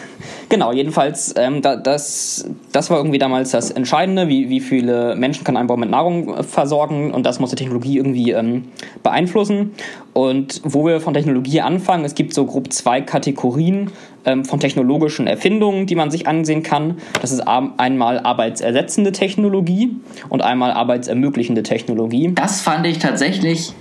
genau, 0.48 0.72
jedenfalls, 0.72 1.34
ähm, 1.36 1.62
da, 1.62 1.76
das, 1.76 2.48
das 2.72 2.90
war 2.90 2.98
irgendwie 2.98 3.18
damals 3.18 3.50
das 3.50 3.70
Entscheidende, 3.70 4.28
wie, 4.28 4.48
wie 4.48 4.60
viele 4.60 5.16
Menschen 5.16 5.44
kann 5.44 5.56
ein 5.56 5.66
Baum 5.66 5.80
mit 5.80 5.90
Nahrung 5.90 6.34
äh, 6.34 6.42
versorgen 6.42 7.12
und 7.12 7.24
das 7.24 7.40
muss 7.40 7.50
die 7.50 7.56
Technologie 7.56 7.96
irgendwie 7.98 8.32
ähm, 8.32 8.64
beeinflussen. 9.02 9.72
Und 10.12 10.62
wo 10.64 10.86
wir 10.86 11.00
von 11.00 11.14
Technologie 11.14 11.60
anfangen, 11.60 12.04
es 12.04 12.14
gibt 12.14 12.32
so 12.32 12.46
grob 12.46 12.72
zwei 12.72 13.00
Kategorien 13.00 13.90
ähm, 14.24 14.44
von 14.44 14.60
technologischen 14.60 15.26
Erfindungen, 15.26 15.86
die 15.86 15.94
man 15.94 16.10
sich 16.10 16.26
ansehen 16.26 16.62
kann. 16.62 16.98
Das 17.20 17.32
ist 17.32 17.40
einmal 17.40 18.20
arbeitsersetzende 18.20 19.12
Technologie 19.12 19.96
und 20.28 20.42
einmal 20.42 20.72
arbeitsermöglichende 20.72 21.62
Technologie. 21.62 22.32
Das 22.34 22.60
fand 22.60 22.86
ich 22.86 22.98
tatsächlich 22.98 23.72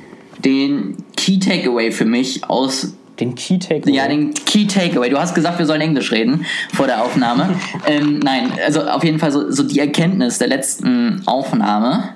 den 0.44 0.98
Key 1.16 1.40
Takeaway 1.40 1.92
für 1.92 2.06
mich 2.06 2.50
aus 2.50 2.94
den 3.20 3.36
Key 3.36 3.60
Takeaway? 3.60 3.96
Ja, 3.96 4.08
den 4.08 4.34
Key 4.34 4.68
Takeaway. 4.68 5.10
Du 5.10 5.20
hast 5.20 5.36
gesagt, 5.36 5.60
wir 5.60 5.66
sollen 5.66 5.82
Englisch 5.82 6.12
reden 6.12 6.46
vor 6.74 6.88
der 6.88 7.04
Aufnahme. 7.04 7.56
ähm, 7.88 8.20
nein, 8.20 8.52
also 8.66 8.82
auf 8.82 9.04
jeden 9.04 9.20
Fall 9.20 9.32
so, 9.32 9.52
so 9.52 9.64
die 9.64 9.80
Erkenntnis 9.80 10.38
der 10.38 10.48
letzten 10.48 11.22
Aufnahme, 11.26 12.10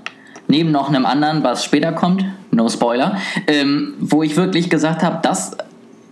neben 0.47 0.71
noch 0.71 0.89
einem 0.89 1.05
anderen, 1.05 1.43
was 1.43 1.63
später 1.63 1.91
kommt, 1.91 2.25
no 2.51 2.67
Spoiler, 2.69 3.17
ähm, 3.47 3.93
wo 3.99 4.23
ich 4.23 4.35
wirklich 4.35 4.69
gesagt 4.69 5.03
habe, 5.03 5.19
das 5.21 5.55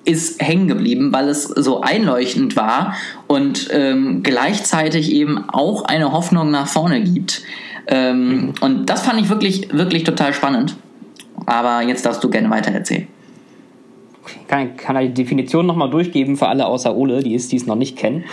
ist 0.06 0.42
hängen 0.42 0.70
geblieben, 0.70 1.12
weil 1.12 1.28
es 1.28 1.44
so 1.44 1.82
einleuchtend 1.82 2.56
war 2.56 2.96
und 3.28 3.68
ähm, 3.72 4.24
gleichzeitig 4.24 5.12
eben 5.12 5.50
auch 5.50 5.84
eine 5.84 6.14
Hoffnung 6.14 6.50
nach 6.50 6.68
vorne 6.68 7.02
gibt. 7.02 7.42
Ähm, 7.88 8.30
mhm. 8.30 8.54
Und 8.62 8.86
das 8.90 9.02
fand 9.02 9.20
ich 9.20 9.30
wirklich, 9.30 9.74
wirklich 9.74 10.06
total 10.06 10.34
spannend. 10.34 10.78
Aber 11.46 11.82
jetzt 11.82 12.06
darfst 12.06 12.24
du 12.24 12.30
gerne 12.30 12.50
weiter 12.50 12.72
erzählen. 12.72 13.08
Kann, 14.48 14.76
kann 14.78 14.98
die 15.00 15.14
Definition 15.14 15.66
nochmal 15.66 15.90
durchgeben 15.90 16.38
für 16.38 16.48
alle 16.48 16.66
außer 16.66 16.96
Ole, 16.96 17.24
die 17.24 17.36
es, 17.36 17.48
die 17.48 17.58
es 17.58 17.66
noch 17.66 17.76
nicht 17.76 17.98
kennen. 17.98 18.24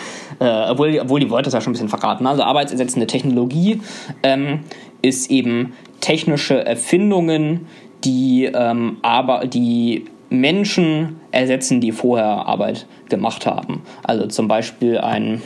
Äh, 0.41 0.71
obwohl, 0.71 0.99
obwohl 1.01 1.21
die 1.21 1.31
Worte 1.31 1.49
es 1.49 1.55
ja 1.55 1.61
schon 1.61 1.71
ein 1.71 1.75
bisschen 1.75 1.89
verraten. 1.89 2.27
Also 2.27 2.43
arbeitsersetzende 2.43 3.07
Technologie 3.07 3.81
ähm, 4.23 4.61
ist 5.03 5.31
eben 5.31 5.75
technische 6.01 6.65
Erfindungen, 6.65 7.67
die, 8.05 8.45
ähm, 8.45 8.99
aber, 9.03 9.47
die 9.47 10.05
Menschen 10.31 11.17
ersetzen, 11.31 11.81
die 11.81 11.93
vorher 11.93 12.47
Arbeit 12.47 12.87
gemacht 13.09 13.47
haben. 13.47 13.83
Also 14.03 14.27
zum 14.27 14.49
Beispiel 14.49 14.99
ein, 14.99 15.43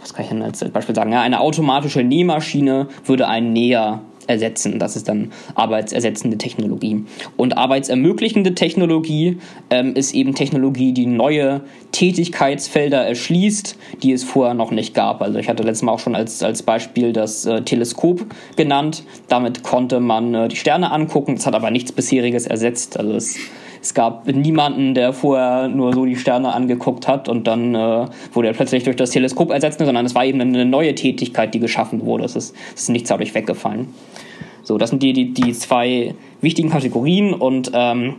was 0.00 0.14
kann 0.14 0.24
ich 0.24 0.30
denn 0.30 0.42
als 0.42 0.64
Beispiel 0.70 0.94
sagen? 0.94 1.12
Ja, 1.12 1.22
eine 1.22 1.40
automatische 1.40 2.02
Nähmaschine 2.02 2.88
würde 3.04 3.28
einen 3.28 3.52
Näher 3.52 4.00
ersetzen. 4.30 4.78
Das 4.78 4.96
ist 4.96 5.08
dann 5.08 5.32
arbeitsersetzende 5.54 6.38
Technologie. 6.38 7.04
Und 7.36 7.58
arbeitsermöglichende 7.58 8.54
Technologie 8.54 9.38
ähm, 9.70 9.94
ist 9.94 10.14
eben 10.14 10.34
Technologie, 10.34 10.92
die 10.92 11.06
neue 11.06 11.62
Tätigkeitsfelder 11.92 13.06
erschließt, 13.06 13.76
die 14.02 14.12
es 14.12 14.24
vorher 14.24 14.54
noch 14.54 14.70
nicht 14.70 14.94
gab. 14.94 15.20
Also 15.20 15.38
ich 15.38 15.48
hatte 15.48 15.62
letztes 15.62 15.82
Mal 15.82 15.92
auch 15.92 15.98
schon 15.98 16.14
als, 16.14 16.42
als 16.42 16.62
Beispiel 16.62 17.12
das 17.12 17.44
äh, 17.46 17.62
Teleskop 17.62 18.24
genannt. 18.56 19.02
Damit 19.28 19.62
konnte 19.62 20.00
man 20.00 20.34
äh, 20.34 20.48
die 20.48 20.56
Sterne 20.56 20.92
angucken. 20.92 21.36
Das 21.36 21.46
hat 21.46 21.54
aber 21.54 21.70
nichts 21.70 21.92
bisheriges 21.92 22.46
ersetzt. 22.46 22.98
Also 22.98 23.14
es 23.14 23.36
es 23.82 23.94
gab 23.94 24.26
niemanden, 24.26 24.94
der 24.94 25.12
vorher 25.12 25.68
nur 25.68 25.92
so 25.94 26.04
die 26.04 26.16
Sterne 26.16 26.52
angeguckt 26.52 27.08
hat 27.08 27.28
und 27.28 27.46
dann 27.46 27.74
äh, 27.74 28.06
wurde 28.32 28.48
er 28.48 28.54
plötzlich 28.54 28.84
durch 28.84 28.96
das 28.96 29.10
Teleskop 29.10 29.50
ersetzt, 29.50 29.78
sondern 29.78 30.04
es 30.04 30.14
war 30.14 30.24
eben 30.24 30.40
eine 30.40 30.66
neue 30.66 30.94
Tätigkeit, 30.94 31.54
die 31.54 31.60
geschaffen 31.60 32.04
wurde. 32.04 32.24
Es 32.24 32.36
ist, 32.36 32.54
es 32.74 32.82
ist 32.82 32.88
nichts 32.90 33.08
dadurch 33.08 33.34
weggefallen. 33.34 33.88
So, 34.62 34.76
das 34.76 34.90
sind 34.90 35.02
die, 35.02 35.12
die, 35.12 35.32
die 35.32 35.52
zwei 35.52 36.14
wichtigen 36.42 36.68
Kategorien 36.68 37.32
und 37.32 37.70
ähm, 37.72 38.16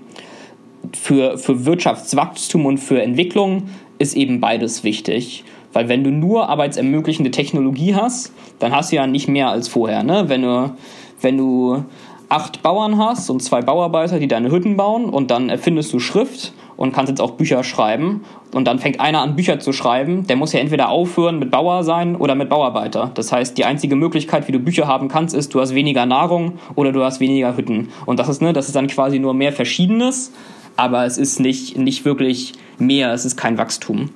für, 0.94 1.38
für 1.38 1.65
Wirtschaftswachstum 1.65 2.65
und 2.65 2.77
für 2.80 3.01
Entwicklung 3.01 3.70
ist 4.00 4.15
eben 4.15 4.39
beides 4.39 4.84
wichtig. 4.84 5.44
Weil 5.74 5.88
wenn 5.88 6.03
du 6.03 6.10
nur 6.10 6.50
arbeitsermöglichende 6.50 7.32
Technologie 7.32 7.96
hast, 7.96 8.34
dann 8.60 8.75
hast 8.75 8.91
du 8.91 8.98
ja 8.98 9.08
nicht 9.08 9.27
mehr 9.27 9.50
als 9.50 9.68
vorher. 9.68 10.03
Ne? 10.03 10.25
Wenn, 10.27 10.41
du, 10.41 10.72
wenn 11.22 11.38
du 11.38 11.86
acht 12.32 12.64
Bauern 12.64 12.98
hast 12.98 13.30
und 13.30 13.44
zwei 13.44 13.62
Bauarbeiter, 13.62 14.18
die 14.18 14.28
deine 14.28 14.52
Hütten 14.52 14.78
bauen 14.78 15.06
und 15.06 15.32
dann 15.32 15.50
erfindest 15.50 15.92
du 15.92 16.00
Schrift 16.00 16.54
und 16.78 16.94
kannst 16.94 17.10
jetzt 17.10 17.20
auch 17.20 17.32
Bücher 17.32 17.64
schreiben 17.64 18.24
und 18.54 18.66
dann 18.66 18.80
fängt 18.80 19.02
einer 19.02 19.20
an 19.22 19.36
Bücher 19.36 19.60
zu 19.60 19.74
schreiben, 19.74 20.26
der 20.28 20.38
muss 20.38 20.54
ja 20.54 20.62
entweder 20.62 20.90
aufhören 20.90 21.40
mit 21.40 21.52
Bauer 21.52 21.84
sein 21.84 22.16
oder 22.16 22.36
mit 22.36 22.48
Bauarbeiter. 22.48 23.12
Das 23.14 23.34
heißt, 23.34 23.58
die 23.58 23.66
einzige 23.66 23.98
Möglichkeit, 23.98 24.48
wie 24.48 24.54
du 24.54 24.60
Bücher 24.60 24.88
haben 24.88 25.10
kannst, 25.10 25.36
ist, 25.36 25.54
du 25.54 25.60
hast 25.60 25.76
weniger 25.76 26.06
Nahrung 26.06 26.54
oder 26.76 26.94
du 26.94 27.04
hast 27.04 27.20
weniger 27.20 27.58
Hütten. 27.58 27.90
Und 28.06 28.18
das 28.18 28.30
ist, 28.30 28.42
ne, 28.42 28.54
das 28.54 28.68
ist 28.68 28.78
dann 28.78 28.88
quasi 28.88 29.20
nur 29.20 29.34
mehr 29.34 29.52
Verschiedenes, 29.52 30.32
aber 30.78 31.06
es 31.06 31.18
ist 31.18 31.42
nicht, 31.42 31.78
nicht 31.78 32.06
wirklich 32.06 32.54
mehr, 32.78 33.14
es 33.14 33.26
ist 33.26 33.36
kein 33.36 33.58
Wachstum. 33.58 34.10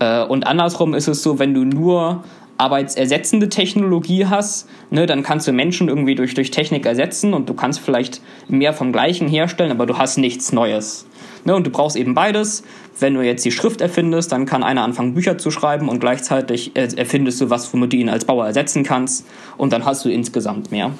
Äh, 0.00 0.24
und 0.24 0.48
andersrum 0.48 0.94
ist 0.94 1.06
es 1.06 1.22
so, 1.22 1.38
wenn 1.38 1.54
du 1.54 1.64
nur 1.64 2.24
arbeitsersetzende 2.58 3.48
Technologie 3.48 4.26
hast, 4.26 4.68
ne, 4.90 5.06
dann 5.06 5.22
kannst 5.22 5.46
du 5.46 5.52
Menschen 5.52 5.88
irgendwie 5.88 6.14
durch, 6.14 6.34
durch 6.34 6.50
Technik 6.50 6.86
ersetzen 6.86 7.34
und 7.34 7.48
du 7.48 7.54
kannst 7.54 7.80
vielleicht 7.80 8.20
mehr 8.48 8.72
vom 8.72 8.92
Gleichen 8.92 9.28
herstellen, 9.28 9.70
aber 9.70 9.86
du 9.86 9.98
hast 9.98 10.18
nichts 10.18 10.52
Neues. 10.52 11.06
Ne, 11.44 11.54
und 11.54 11.66
du 11.66 11.70
brauchst 11.70 11.96
eben 11.96 12.14
beides. 12.14 12.64
Wenn 12.98 13.14
du 13.14 13.20
jetzt 13.20 13.44
die 13.44 13.52
Schrift 13.52 13.80
erfindest, 13.80 14.32
dann 14.32 14.46
kann 14.46 14.64
einer 14.64 14.82
anfangen, 14.82 15.14
Bücher 15.14 15.36
zu 15.36 15.50
schreiben 15.50 15.88
und 15.88 16.00
gleichzeitig 16.00 16.72
erfindest 16.74 17.40
du 17.40 17.50
was, 17.50 17.72
womit 17.72 17.92
du 17.92 17.96
ihn 17.98 18.08
als 18.08 18.24
Bauer 18.24 18.46
ersetzen 18.46 18.84
kannst 18.84 19.26
und 19.56 19.72
dann 19.72 19.84
hast 19.84 20.04
du 20.04 20.08
insgesamt 20.08 20.70
mehr. 20.70 20.92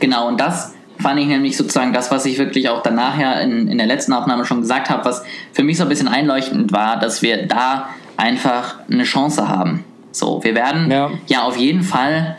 Genau, 0.00 0.28
und 0.28 0.40
das 0.40 0.72
fand 0.98 1.20
ich 1.20 1.26
nämlich 1.26 1.56
sozusagen 1.56 1.92
das, 1.92 2.10
was 2.10 2.24
ich 2.24 2.38
wirklich 2.38 2.68
auch 2.70 2.82
danach 2.82 3.18
ja 3.18 3.40
in, 3.40 3.68
in 3.68 3.78
der 3.78 3.86
letzten 3.86 4.12
Aufnahme 4.12 4.44
schon 4.44 4.62
gesagt 4.62 4.90
habe, 4.90 5.04
was 5.04 5.22
für 5.52 5.62
mich 5.62 5.76
so 5.76 5.82
ein 5.82 5.88
bisschen 5.88 6.08
einleuchtend 6.08 6.72
war, 6.72 6.98
dass 6.98 7.20
wir 7.20 7.46
da 7.46 7.90
einfach 8.16 8.76
eine 8.88 9.04
Chance 9.04 9.48
haben. 9.48 9.84
So, 10.14 10.42
wir 10.44 10.54
werden 10.54 10.90
ja, 10.90 11.10
ja 11.26 11.42
auf 11.42 11.56
jeden 11.56 11.82
Fall 11.82 12.36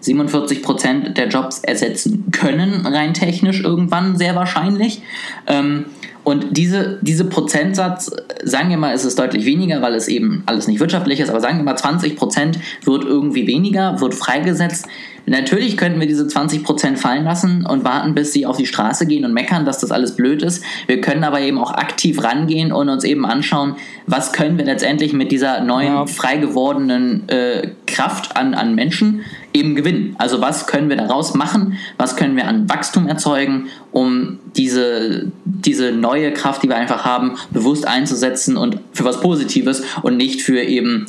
47 0.00 0.62
Prozent 0.62 1.18
der 1.18 1.28
Jobs 1.28 1.60
ersetzen 1.60 2.30
können, 2.32 2.86
rein 2.86 3.12
technisch 3.14 3.60
irgendwann 3.60 4.16
sehr 4.16 4.34
wahrscheinlich. 4.34 5.02
Ähm, 5.46 5.86
und 6.24 6.56
diese, 6.56 6.98
diese 7.02 7.24
Prozentsatz, 7.24 8.10
sagen 8.42 8.70
wir 8.70 8.76
mal, 8.76 8.92
ist 8.92 9.04
es 9.04 9.14
deutlich 9.14 9.44
weniger, 9.44 9.80
weil 9.82 9.94
es 9.94 10.08
eben 10.08 10.42
alles 10.46 10.68
nicht 10.68 10.80
wirtschaftlich 10.80 11.20
ist, 11.20 11.30
aber 11.30 11.40
sagen 11.40 11.58
wir 11.58 11.64
mal, 11.64 11.76
20 11.76 12.16
Prozent 12.16 12.58
wird 12.84 13.04
irgendwie 13.04 13.46
weniger, 13.46 14.00
wird 14.00 14.14
freigesetzt. 14.14 14.86
Natürlich 15.28 15.76
könnten 15.76 16.00
wir 16.00 16.06
diese 16.06 16.24
20% 16.24 16.96
fallen 16.96 17.24
lassen 17.24 17.66
und 17.66 17.84
warten, 17.84 18.14
bis 18.14 18.32
sie 18.32 18.46
auf 18.46 18.56
die 18.56 18.66
Straße 18.66 19.06
gehen 19.06 19.24
und 19.24 19.32
meckern, 19.32 19.64
dass 19.64 19.78
das 19.78 19.90
alles 19.90 20.16
blöd 20.16 20.42
ist. 20.42 20.62
Wir 20.86 21.00
können 21.00 21.24
aber 21.24 21.40
eben 21.40 21.58
auch 21.58 21.72
aktiv 21.72 22.22
rangehen 22.22 22.72
und 22.72 22.88
uns 22.88 23.04
eben 23.04 23.24
anschauen, 23.26 23.76
was 24.06 24.32
können 24.32 24.58
wir 24.58 24.64
letztendlich 24.64 25.12
mit 25.12 25.32
dieser 25.32 25.60
neuen, 25.60 25.94
ja. 25.94 26.06
frei 26.06 26.36
gewordenen 26.36 27.28
äh, 27.28 27.70
Kraft 27.86 28.36
an, 28.36 28.54
an 28.54 28.74
Menschen 28.74 29.22
eben 29.52 29.74
gewinnen. 29.74 30.14
Also 30.18 30.40
was 30.40 30.66
können 30.66 30.88
wir 30.88 30.96
daraus 30.96 31.34
machen, 31.34 31.78
was 31.96 32.16
können 32.16 32.36
wir 32.36 32.46
an 32.46 32.68
Wachstum 32.68 33.06
erzeugen, 33.08 33.68
um 33.92 34.38
diese, 34.56 35.32
diese 35.44 35.92
neue 35.92 36.32
Kraft, 36.32 36.62
die 36.62 36.68
wir 36.68 36.76
einfach 36.76 37.04
haben, 37.04 37.36
bewusst 37.50 37.86
einzusetzen 37.86 38.56
und 38.56 38.78
für 38.92 39.04
was 39.04 39.20
Positives 39.20 39.82
und 40.02 40.16
nicht 40.16 40.42
für 40.42 40.62
eben 40.62 41.06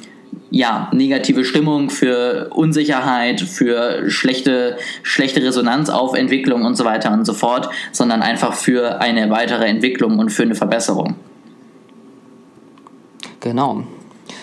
ja, 0.52 0.90
negative 0.94 1.46
Stimmung, 1.46 1.90
für 1.90 2.50
Unsicherheit, 2.52 3.42
für 3.42 4.10
schlechte, 4.10 4.78
schlechte 5.04 5.44
Resonanz 5.44 5.90
auf 5.90 6.16
Entwicklung 6.16 6.66
und 6.66 6.76
so 6.76 6.86
weiter 6.86 7.12
und 7.12 7.26
so 7.26 7.34
fort, 7.34 7.70
sondern 7.92 8.22
einfach 8.22 8.54
für 8.54 9.00
eine 9.00 9.30
weitere 9.30 9.66
Entwicklung 9.66 10.20
und 10.20 10.30
für 10.30 10.44
eine 10.44 10.56
Verbesserung. 10.56 11.16
Genau. 13.40 13.84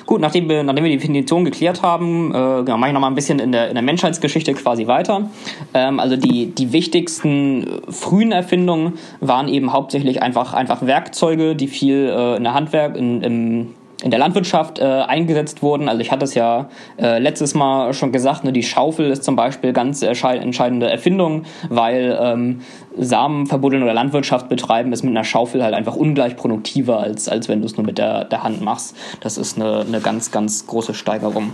Gut, 0.07 0.21
nachdem 0.21 0.49
wir, 0.49 0.63
nachdem 0.63 0.85
wir 0.85 0.91
die 0.91 0.99
Definition 0.99 1.45
geklärt 1.45 1.83
haben, 1.83 2.31
äh, 2.31 2.63
genau, 2.65 2.79
mache 2.79 2.91
ich 2.91 2.95
nochmal 2.95 3.11
ein 3.11 3.17
bisschen 3.17 3.41
in 3.41 3.51
der, 3.51 3.69
in 3.69 3.75
der 3.75 3.83
Menschheitsgeschichte 3.83 4.55
quasi 4.55 4.87
weiter. 4.87 5.29
Ähm, 5.75 5.99
also 5.99 6.17
die, 6.17 6.55
die 6.55 6.73
wichtigsten 6.73 7.83
frühen 7.89 8.31
Erfindungen 8.31 8.95
waren 9.21 9.49
eben 9.49 9.73
hauptsächlich 9.73 10.23
einfach, 10.23 10.55
einfach 10.55 10.87
Werkzeuge, 10.87 11.57
die 11.57 11.67
viel 11.67 12.09
äh, 12.09 12.37
in 12.37 12.45
der 12.45 12.55
Handwerk, 12.55 12.97
in, 12.97 13.23
im 13.23 13.75
in 14.03 14.11
der 14.11 14.21
Landwirtschaft 14.21 14.79
äh, 14.79 14.85
eingesetzt 14.85 15.63
wurden. 15.63 15.89
Also 15.89 16.01
ich 16.01 16.11
hatte 16.11 16.25
es 16.25 16.35
ja 16.35 16.69
äh, 16.99 17.19
letztes 17.19 17.55
Mal 17.55 17.95
schon 17.95 18.13
gesagt, 18.13 18.45
ne, 18.45 18.53
die 18.53 18.63
Schaufel 18.63 19.11
ist 19.11 19.25
zum 19.25 19.37
Beispiel 19.37 19.73
ganz 19.73 20.03
entscheidende 20.03 20.91
Erfindung, 20.91 21.45
weil 21.71 22.19
ähm, 22.21 22.61
Samen 22.99 23.47
verbuddeln 23.47 23.83
oder 23.83 23.95
Landwirtschaft 23.95 24.49
betreiben 24.49 24.93
ist 24.93 25.03
mit 25.03 25.13
einer 25.13 25.25
Schaufel 25.25 25.63
halt 25.63 25.75
einfach 25.75 25.97
ungleich 25.97 26.37
produktiver, 26.37 27.01
als, 27.01 27.29
als 27.29 27.49
wenn 27.49 27.61
du 27.61 27.67
es 27.67 27.77
nur 27.77 27.87
mit 27.87 27.97
der, 27.97 28.25
der 28.25 28.43
Hand 28.43 28.61
machst. 28.61 28.95
Das 29.21 29.39
ist 29.39 29.57
eine, 29.57 29.81
eine 29.81 30.01
ganz, 30.01 30.31
ganz 30.31 30.67
große 30.67 30.93
Steigerung. 30.93 31.53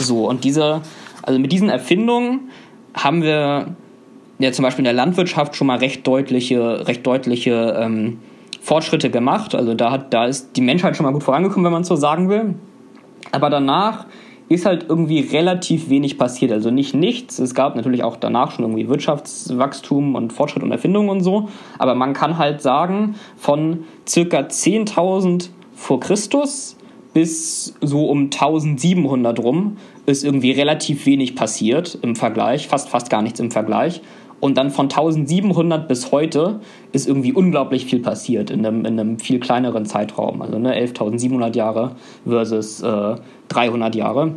So, 0.00 0.28
und 0.28 0.44
diese, 0.44 0.82
also 1.22 1.38
mit 1.40 1.50
diesen 1.50 1.68
Erfindungen 1.68 2.50
haben 2.94 3.22
wir 3.22 3.74
ja 4.38 4.52
zum 4.52 4.62
Beispiel 4.62 4.82
in 4.82 4.84
der 4.84 4.92
Landwirtschaft 4.92 5.56
schon 5.56 5.66
mal 5.66 5.78
recht 5.78 6.06
deutliche, 6.06 6.86
recht 6.86 7.04
deutliche 7.06 7.76
ähm, 7.80 8.18
Fortschritte 8.66 9.10
gemacht. 9.10 9.54
Also 9.54 9.74
da, 9.74 9.92
hat, 9.92 10.12
da 10.12 10.24
ist 10.26 10.56
die 10.56 10.60
Menschheit 10.60 10.96
schon 10.96 11.06
mal 11.06 11.12
gut 11.12 11.22
vorangekommen, 11.22 11.64
wenn 11.66 11.72
man 11.72 11.84
so 11.84 11.94
sagen 11.94 12.28
will. 12.28 12.56
Aber 13.30 13.48
danach 13.48 14.06
ist 14.48 14.66
halt 14.66 14.86
irgendwie 14.88 15.20
relativ 15.20 15.88
wenig 15.88 16.18
passiert. 16.18 16.50
Also 16.50 16.72
nicht 16.72 16.92
nichts. 16.92 17.38
Es 17.38 17.54
gab 17.54 17.76
natürlich 17.76 18.02
auch 18.02 18.16
danach 18.16 18.50
schon 18.50 18.64
irgendwie 18.64 18.88
Wirtschaftswachstum 18.88 20.16
und 20.16 20.32
Fortschritt 20.32 20.64
und 20.64 20.72
Erfindung 20.72 21.10
und 21.10 21.20
so. 21.20 21.48
Aber 21.78 21.94
man 21.94 22.12
kann 22.12 22.38
halt 22.38 22.60
sagen, 22.60 23.14
von 23.36 23.84
circa 24.06 24.40
10.000 24.40 25.50
vor 25.72 26.00
Christus 26.00 26.76
bis 27.12 27.72
so 27.80 28.06
um 28.10 28.24
1700 28.24 29.38
rum 29.38 29.76
ist 30.06 30.24
irgendwie 30.24 30.50
relativ 30.50 31.06
wenig 31.06 31.36
passiert 31.36 31.96
im 32.02 32.16
Vergleich, 32.16 32.66
fast 32.66 32.88
fast 32.88 33.10
gar 33.10 33.22
nichts 33.22 33.38
im 33.38 33.52
Vergleich. 33.52 34.02
Und 34.38 34.58
dann 34.58 34.70
von 34.70 34.86
1700 34.86 35.88
bis 35.88 36.12
heute 36.12 36.60
ist 36.92 37.08
irgendwie 37.08 37.32
unglaublich 37.32 37.86
viel 37.86 38.00
passiert 38.00 38.50
in 38.50 38.66
einem, 38.66 38.84
in 38.84 39.00
einem 39.00 39.18
viel 39.18 39.40
kleineren 39.40 39.86
Zeitraum. 39.86 40.42
Also 40.42 40.58
ne, 40.58 40.78
11.700 40.78 41.56
Jahre 41.56 41.96
versus 42.26 42.82
äh, 42.82 43.14
300 43.48 43.94
Jahre. 43.94 44.34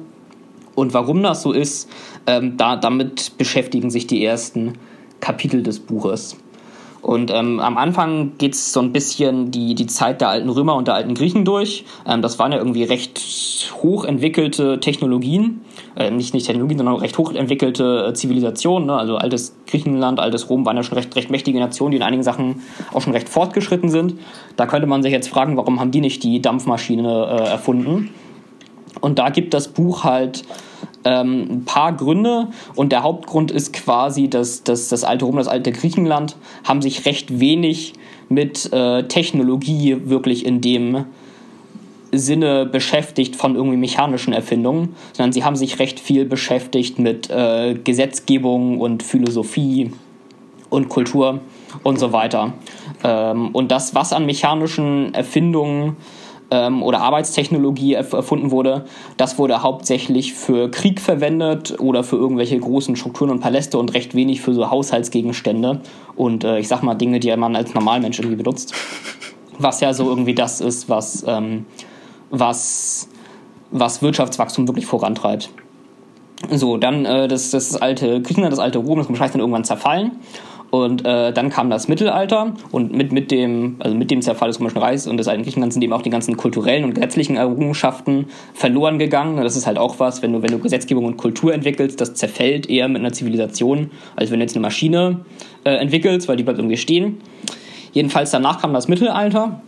Und 0.75 0.93
warum 0.93 1.21
das 1.21 1.41
so 1.41 1.51
ist, 1.51 1.89
ähm, 2.27 2.55
da, 2.55 2.77
damit 2.77 3.37
beschäftigen 3.37 3.89
sich 3.89 4.07
die 4.07 4.23
ersten 4.23 4.73
Kapitel 5.19 5.63
des 5.63 5.79
Buches. 5.79 6.37
Und 7.01 7.31
ähm, 7.31 7.59
am 7.59 7.77
Anfang 7.77 8.33
geht 8.37 8.53
es 8.53 8.73
so 8.73 8.81
ein 8.81 8.91
bisschen 8.91 9.51
die, 9.51 9.73
die 9.73 9.87
Zeit 9.87 10.21
der 10.21 10.29
alten 10.29 10.49
Römer 10.49 10.75
und 10.75 10.87
der 10.87 10.95
alten 10.95 11.13
Griechen 11.13 11.45
durch. 11.45 11.85
Ähm, 12.05 12.21
das 12.21 12.39
waren 12.39 12.51
ja 12.51 12.57
irgendwie 12.57 12.83
recht 12.83 13.71
hochentwickelte 13.81 14.79
Technologien. 14.79 15.61
Äh, 15.95 16.11
nicht, 16.11 16.33
nicht 16.33 16.45
Technologien, 16.45 16.77
sondern 16.77 16.95
recht 16.97 17.17
hochentwickelte 17.17 18.07
äh, 18.09 18.13
Zivilisationen. 18.13 18.87
Ne? 18.87 18.95
Also 18.95 19.15
altes 19.15 19.55
Griechenland, 19.67 20.19
altes 20.19 20.49
Rom 20.49 20.65
waren 20.65 20.75
ja 20.75 20.83
schon 20.83 20.97
recht, 20.97 21.15
recht 21.15 21.31
mächtige 21.31 21.59
Nationen, 21.59 21.91
die 21.91 21.97
in 21.97 22.03
einigen 22.03 22.23
Sachen 22.23 22.63
auch 22.93 23.01
schon 23.01 23.13
recht 23.13 23.29
fortgeschritten 23.29 23.89
sind. 23.89 24.15
Da 24.57 24.65
könnte 24.65 24.87
man 24.87 25.01
sich 25.01 25.11
jetzt 25.11 25.29
fragen, 25.29 25.55
warum 25.55 25.79
haben 25.79 25.91
die 25.91 26.01
nicht 26.01 26.23
die 26.23 26.41
Dampfmaschine 26.41 27.39
äh, 27.39 27.49
erfunden? 27.49 28.09
Und 29.01 29.19
da 29.19 29.29
gibt 29.29 29.53
das 29.53 29.69
Buch 29.69 30.03
halt 30.03 30.43
ähm, 31.05 31.47
ein 31.49 31.65
paar 31.65 31.93
Gründe 31.95 32.47
und 32.75 32.91
der 32.91 33.03
Hauptgrund 33.03 33.51
ist 33.51 33.73
quasi, 33.73 34.29
dass, 34.29 34.63
dass 34.63 34.89
das 34.89 35.03
alte 35.03 35.25
Rom, 35.25 35.37
das 35.37 35.47
alte 35.47 35.71
Griechenland 35.71 36.35
haben 36.63 36.81
sich 36.81 37.05
recht 37.05 37.39
wenig 37.39 37.93
mit 38.27 38.71
äh, 38.73 39.03
Technologie 39.03 39.97
wirklich 40.05 40.45
in 40.45 40.61
dem 40.61 41.05
Sinne 42.11 42.65
beschäftigt 42.65 43.35
von 43.35 43.55
irgendwie 43.55 43.77
mechanischen 43.77 44.33
Erfindungen, 44.33 44.95
sondern 45.13 45.31
sie 45.31 45.43
haben 45.43 45.55
sich 45.55 45.79
recht 45.79 45.99
viel 45.99 46.25
beschäftigt 46.25 46.99
mit 46.99 47.29
äh, 47.29 47.75
Gesetzgebung 47.75 48.79
und 48.79 49.03
Philosophie 49.03 49.91
und 50.69 50.89
Kultur 50.89 51.39
und 51.83 51.99
so 51.99 52.11
weiter. 52.11 52.53
Ähm, 53.03 53.49
und 53.49 53.71
das, 53.71 53.95
was 53.95 54.13
an 54.13 54.25
mechanischen 54.25 55.13
Erfindungen 55.13 55.97
ähm, 56.51 56.83
oder 56.83 57.01
Arbeitstechnologie 57.01 57.93
erfunden 57.93 58.51
wurde, 58.51 58.85
das 59.17 59.37
wurde 59.37 59.61
hauptsächlich 59.61 60.33
für 60.33 60.69
Krieg 60.69 60.99
verwendet 60.99 61.79
oder 61.79 62.03
für 62.03 62.15
irgendwelche 62.15 62.59
großen 62.59 62.95
Strukturen 62.95 63.31
und 63.31 63.39
Paläste 63.39 63.77
und 63.77 63.93
recht 63.93 64.15
wenig 64.15 64.41
für 64.41 64.53
so 64.53 64.69
Haushaltsgegenstände 64.69 65.81
und 66.15 66.43
äh, 66.43 66.59
ich 66.59 66.67
sag 66.67 66.83
mal 66.83 66.95
Dinge, 66.95 67.19
die 67.19 67.35
man 67.35 67.55
als 67.55 67.73
Normalmensch 67.73 68.19
irgendwie 68.19 68.37
benutzt. 68.37 68.73
Was 69.57 69.81
ja 69.81 69.93
so 69.93 70.07
irgendwie 70.09 70.35
das 70.35 70.61
ist, 70.61 70.87
was, 70.87 71.25
ähm, 71.27 71.65
was, 72.29 73.09
was 73.71 74.01
Wirtschaftswachstum 74.01 74.67
wirklich 74.67 74.85
vorantreibt. 74.85 75.49
So, 76.49 76.77
dann 76.77 77.05
äh, 77.05 77.27
das, 77.27 77.51
das 77.51 77.75
alte 77.75 78.21
Griechenland, 78.21 78.53
das 78.53 78.59
alte 78.59 78.79
Rom, 78.79 78.99
das 78.99 79.09
ist 79.09 79.19
dann 79.19 79.41
irgendwann 79.41 79.65
zerfallen. 79.65 80.11
Und 80.71 81.03
äh, 81.03 81.33
dann 81.33 81.49
kam 81.49 81.69
das 81.69 81.87
Mittelalter 81.87 82.53
und 82.71 82.93
mit, 82.93 83.11
mit, 83.11 83.31
dem, 83.31 83.77
also 83.79 83.95
mit 83.95 84.11
dem 84.11 84.21
Zerfall 84.21 84.49
des 84.49 84.59
Römischen 84.59 84.77
Reichs 84.77 85.07
und 85.07 85.17
des 85.17 85.27
alten 85.27 85.43
Griechenlands 85.43 85.73
sind 85.73 85.81
eben 85.81 85.93
auch 85.93 86.03
die 86.03 86.11
ganzen 86.11 86.37
kulturellen 86.37 86.83
und 86.83 86.93
gesetzlichen 86.93 87.37
Errungenschaften 87.37 88.27
verloren 88.53 88.99
gegangen. 88.99 89.37
Das 89.37 89.55
ist 89.55 89.65
halt 89.65 89.79
auch 89.79 89.99
was, 89.99 90.21
wenn 90.21 90.33
du, 90.33 90.43
wenn 90.43 90.51
du 90.51 90.59
Gesetzgebung 90.59 91.05
und 91.05 91.17
Kultur 91.17 91.53
entwickelst, 91.53 91.99
das 91.99 92.13
zerfällt 92.13 92.69
eher 92.69 92.87
mit 92.87 92.99
einer 92.99 93.13
Zivilisation, 93.13 93.89
als 94.15 94.29
wenn 94.29 94.39
du 94.39 94.43
jetzt 94.43 94.55
eine 94.55 94.61
Maschine 94.61 95.21
äh, 95.63 95.71
entwickelst, 95.71 96.27
weil 96.27 96.35
die 96.35 96.43
bleibt 96.43 96.59
irgendwie 96.59 96.77
stehen. 96.77 97.17
Jedenfalls 97.91 98.29
danach 98.29 98.61
kam 98.61 98.71
das 98.71 98.87
Mittelalter 98.87 99.61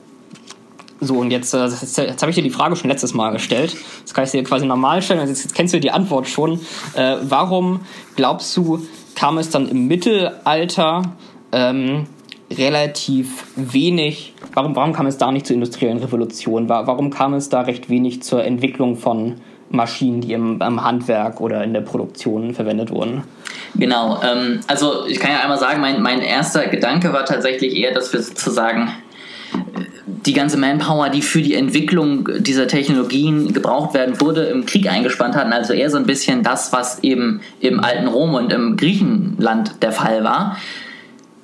So, 0.99 1.15
und 1.15 1.31
jetzt, 1.31 1.55
äh, 1.55 1.65
jetzt, 1.65 1.97
jetzt 1.97 2.21
habe 2.21 2.29
ich 2.29 2.35
dir 2.35 2.43
die 2.43 2.51
Frage 2.51 2.75
schon 2.75 2.91
letztes 2.91 3.15
Mal 3.15 3.31
gestellt. 3.31 3.75
Jetzt 3.99 4.13
kann 4.13 4.23
ich 4.23 4.29
dir 4.29 4.43
quasi 4.43 4.67
normal 4.67 5.01
stellen. 5.01 5.19
Also 5.19 5.31
jetzt, 5.31 5.43
jetzt 5.43 5.55
kennst 5.55 5.73
du 5.73 5.79
die 5.79 5.89
Antwort 5.89 6.27
schon. 6.27 6.59
Äh, 6.93 7.15
warum 7.23 7.79
glaubst 8.15 8.55
du, 8.55 8.85
kam 9.21 9.37
es 9.37 9.51
dann 9.51 9.69
im 9.69 9.85
Mittelalter 9.85 11.03
ähm, 11.51 12.07
relativ 12.51 13.45
wenig, 13.55 14.33
warum, 14.55 14.75
warum 14.75 14.93
kam 14.93 15.05
es 15.05 15.19
da 15.19 15.31
nicht 15.31 15.45
zur 15.45 15.53
industriellen 15.53 15.99
Revolution? 15.99 16.67
Warum 16.67 17.11
kam 17.11 17.35
es 17.35 17.47
da 17.47 17.61
recht 17.61 17.87
wenig 17.87 18.23
zur 18.23 18.43
Entwicklung 18.43 18.95
von 18.95 19.35
Maschinen, 19.69 20.21
die 20.21 20.33
im, 20.33 20.59
im 20.59 20.83
Handwerk 20.83 21.39
oder 21.39 21.63
in 21.63 21.71
der 21.71 21.81
Produktion 21.81 22.55
verwendet 22.55 22.89
wurden? 22.89 23.23
Genau, 23.75 24.19
ähm, 24.23 24.61
also 24.65 25.05
ich 25.05 25.19
kann 25.19 25.29
ja 25.29 25.41
einmal 25.41 25.59
sagen, 25.59 25.81
mein, 25.81 26.01
mein 26.01 26.21
erster 26.21 26.65
Gedanke 26.65 27.13
war 27.13 27.23
tatsächlich 27.23 27.75
eher, 27.75 27.93
dass 27.93 28.11
wir 28.13 28.23
sozusagen 28.23 28.91
die 30.05 30.33
ganze 30.33 30.57
Manpower, 30.57 31.09
die 31.09 31.21
für 31.21 31.41
die 31.41 31.55
Entwicklung 31.55 32.27
dieser 32.39 32.67
Technologien 32.67 33.53
gebraucht 33.53 33.93
werden 33.93 34.19
wurde, 34.21 34.43
im 34.45 34.65
Krieg 34.65 34.89
eingespannt 34.89 35.35
hatten. 35.35 35.53
Also 35.53 35.73
eher 35.73 35.89
so 35.89 35.97
ein 35.97 36.05
bisschen 36.05 36.43
das, 36.43 36.71
was 36.73 37.03
eben 37.03 37.41
im 37.59 37.79
alten 37.79 38.07
Rom 38.07 38.33
und 38.33 38.51
im 38.51 38.77
Griechenland 38.77 39.81
der 39.81 39.91
Fall 39.91 40.23
war. 40.23 40.57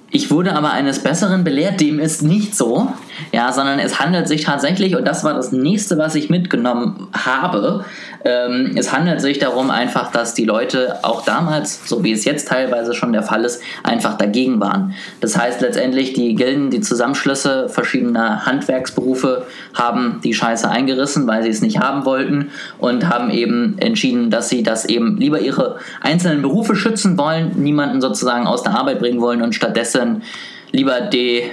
Ich 0.10 0.32
wurde 0.32 0.54
aber 0.54 0.72
eines 0.72 1.00
Besseren 1.00 1.44
belehrt, 1.44 1.82
dem 1.82 2.00
ist 2.00 2.22
nicht 2.22 2.56
so, 2.56 2.94
ja, 3.32 3.52
sondern 3.52 3.80
es 3.80 4.00
handelt 4.00 4.28
sich 4.28 4.44
tatsächlich, 4.44 4.96
und 4.96 5.06
das 5.08 5.24
war 5.24 5.34
das 5.34 5.52
nächste, 5.52 5.98
was 5.98 6.16
ich 6.16 6.30
mitgenommen 6.30 7.08
habe, 7.14 7.86
ähm, 8.26 8.74
es 8.76 8.92
handelt 8.92 9.22
sich 9.22 9.40
darum 9.40 9.70
einfach, 9.70 10.12
dass 10.12 10.34
die 10.34 10.46
Leute 10.46 10.96
auch 11.04 11.24
damals, 11.24 11.88
so 11.88 12.04
wie 12.04 12.12
es 12.12 12.26
jetzt 12.26 12.48
teilweise 12.48 12.94
schon 12.94 13.14
der 13.14 13.24
Fall 13.24 13.46
ist, 13.46 13.62
einfach 13.84 14.18
dagegen 14.18 14.60
waren. 14.60 14.94
Das 15.22 15.38
heißt 15.38 15.62
letztendlich, 15.62 16.14
die 16.14 16.36
Gilden, 16.36 16.70
die 16.70 16.82
Zusammenschlüsse 16.82 17.70
verschiedener 17.70 18.46
Handwerksberufe 18.46 19.46
haben 19.74 20.20
die 20.24 20.34
Scheiße 20.34 20.70
eingerissen, 20.70 21.28
weil 21.28 21.44
sie 21.44 21.50
es 21.50 21.62
nicht 21.62 21.80
haben 21.80 22.06
wollten 22.06 22.52
und 22.80 23.08
haben 23.10 23.30
eben 23.30 23.78
entschieden, 23.80 24.30
dass 24.30 24.50
sie 24.50 24.64
das 24.64 24.86
eben 24.86 25.18
lieber 25.18 25.40
ihre 25.40 25.78
einzelnen 26.02 26.42
Berufe 26.42 26.76
schützen 26.76 27.18
wollen, 27.18 27.52
niemanden 27.56 28.02
sozusagen 28.02 28.48
aus 28.48 28.64
der 28.64 28.74
Arbeit 28.74 29.00
bringen 29.00 29.22
wollen 29.22 29.42
und 29.42 29.56
stattdessen 29.56 30.24
lieber 30.72 31.02
die 31.02 31.44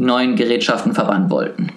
neuen 0.00 0.36
Gerätschaften 0.36 0.94
verbannen 0.94 1.30
wollten. 1.30 1.72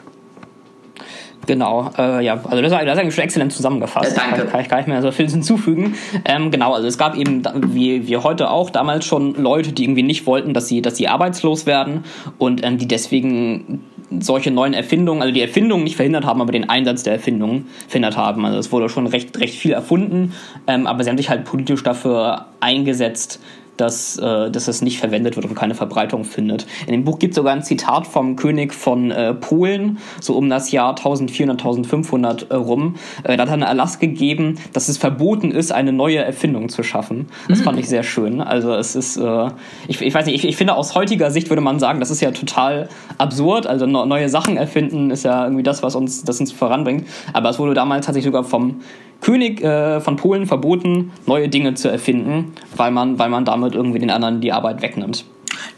Genau, 1.45 1.91
äh, 1.97 2.23
ja, 2.23 2.35
also 2.35 2.61
das, 2.61 2.71
das 2.71 2.81
ist 2.81 2.87
eigentlich 2.87 3.15
schon 3.15 3.23
exzellent 3.23 3.51
zusammengefasst. 3.51 4.15
Ja, 4.15 4.23
danke. 4.23 4.41
Kann, 4.43 4.49
kann, 4.49 4.61
ich 4.61 4.69
gar 4.69 4.77
nicht 4.77 4.87
mehr 4.87 5.01
so 5.01 5.11
viel 5.11 5.29
hinzufügen. 5.29 5.95
Ähm, 6.25 6.51
genau, 6.51 6.73
also 6.73 6.87
es 6.87 6.97
gab 6.97 7.17
eben, 7.17 7.43
wie 7.73 8.07
wir 8.07 8.23
heute 8.23 8.49
auch, 8.49 8.69
damals 8.69 9.05
schon 9.05 9.35
Leute, 9.35 9.73
die 9.73 9.83
irgendwie 9.83 10.03
nicht 10.03 10.25
wollten, 10.25 10.53
dass 10.53 10.67
sie, 10.67 10.81
dass 10.81 10.95
sie 10.95 11.07
arbeitslos 11.07 11.65
werden 11.65 12.05
und 12.37 12.63
ähm, 12.63 12.77
die 12.77 12.87
deswegen 12.87 13.83
solche 14.19 14.51
neuen 14.51 14.73
Erfindungen, 14.73 15.21
also 15.21 15.33
die 15.33 15.41
Erfindungen 15.41 15.83
nicht 15.83 15.95
verhindert 15.95 16.25
haben, 16.25 16.39
aber 16.41 16.51
den 16.51 16.69
Einsatz 16.69 17.03
der 17.03 17.13
Erfindungen 17.13 17.67
verhindert 17.87 18.15
haben. 18.15 18.45
Also 18.45 18.59
es 18.59 18.71
wurde 18.71 18.87
schon 18.89 19.07
recht, 19.07 19.37
recht 19.39 19.55
viel 19.55 19.71
erfunden, 19.71 20.33
ähm, 20.67 20.87
aber 20.87 21.03
sie 21.03 21.09
haben 21.09 21.17
sich 21.17 21.29
halt 21.29 21.45
politisch 21.45 21.83
dafür 21.83 22.45
eingesetzt, 22.59 23.39
dass, 23.77 24.17
äh, 24.17 24.51
dass 24.51 24.67
es 24.67 24.81
nicht 24.81 24.99
verwendet 24.99 25.35
wird 25.35 25.45
und 25.45 25.55
keine 25.55 25.75
Verbreitung 25.75 26.23
findet. 26.23 26.65
In 26.85 26.93
dem 26.93 27.03
Buch 27.03 27.19
gibt 27.19 27.31
es 27.31 27.35
sogar 27.35 27.53
ein 27.53 27.63
Zitat 27.63 28.07
vom 28.07 28.35
König 28.35 28.73
von 28.73 29.11
äh, 29.11 29.33
Polen, 29.33 29.97
so 30.19 30.35
um 30.35 30.49
das 30.49 30.71
Jahr 30.71 30.91
1400, 30.91 31.59
1500 31.59 32.51
äh, 32.51 32.55
rum. 32.55 32.95
Äh, 33.23 33.37
da 33.37 33.43
hat 33.43 33.49
er 33.49 33.53
einen 33.53 33.63
Erlass 33.63 33.99
gegeben, 33.99 34.59
dass 34.73 34.89
es 34.89 34.97
verboten 34.97 35.51
ist, 35.51 35.71
eine 35.71 35.91
neue 35.91 36.19
Erfindung 36.19 36.69
zu 36.69 36.83
schaffen. 36.83 37.27
Das 37.47 37.59
mhm. 37.59 37.63
fand 37.63 37.79
ich 37.79 37.89
sehr 37.89 38.03
schön. 38.03 38.41
Also 38.41 38.73
es 38.73 38.95
ist, 38.95 39.17
äh, 39.17 39.47
ich, 39.87 40.01
ich 40.01 40.13
weiß 40.13 40.25
nicht, 40.25 40.35
ich, 40.35 40.47
ich 40.47 40.57
finde 40.57 40.75
aus 40.75 40.95
heutiger 40.95 41.31
Sicht 41.31 41.49
würde 41.49 41.61
man 41.61 41.79
sagen, 41.79 41.99
das 41.99 42.11
ist 42.11 42.21
ja 42.21 42.31
total 42.31 42.89
absurd. 43.17 43.67
Also 43.67 43.85
no, 43.85 44.05
neue 44.05 44.29
Sachen 44.29 44.57
erfinden 44.57 45.11
ist 45.11 45.23
ja 45.23 45.43
irgendwie 45.43 45.63
das, 45.63 45.83
was 45.83 45.95
uns, 45.95 46.23
das 46.23 46.39
uns 46.39 46.51
voranbringt. 46.51 47.07
Aber 47.33 47.49
es 47.49 47.59
wurde 47.59 47.73
damals 47.73 48.05
tatsächlich 48.05 48.25
sogar 48.25 48.43
vom 48.43 48.81
König 49.23 49.63
äh, 49.63 50.01
von 50.01 50.17
Polen 50.17 50.45
verboten, 50.45 51.11
neue 51.25 51.49
Dinge 51.49 51.73
zu 51.73 51.89
erfinden, 51.89 52.53
weil 52.75 52.91
man, 52.91 53.17
weil 53.17 53.29
man 53.29 53.45
damit 53.45 53.73
irgendwie 53.73 53.99
den 53.99 54.09
anderen 54.09 54.41
die 54.41 54.51
Arbeit 54.51 54.81
wegnimmt. 54.81 55.25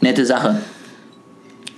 Nette 0.00 0.26
Sache. 0.26 0.60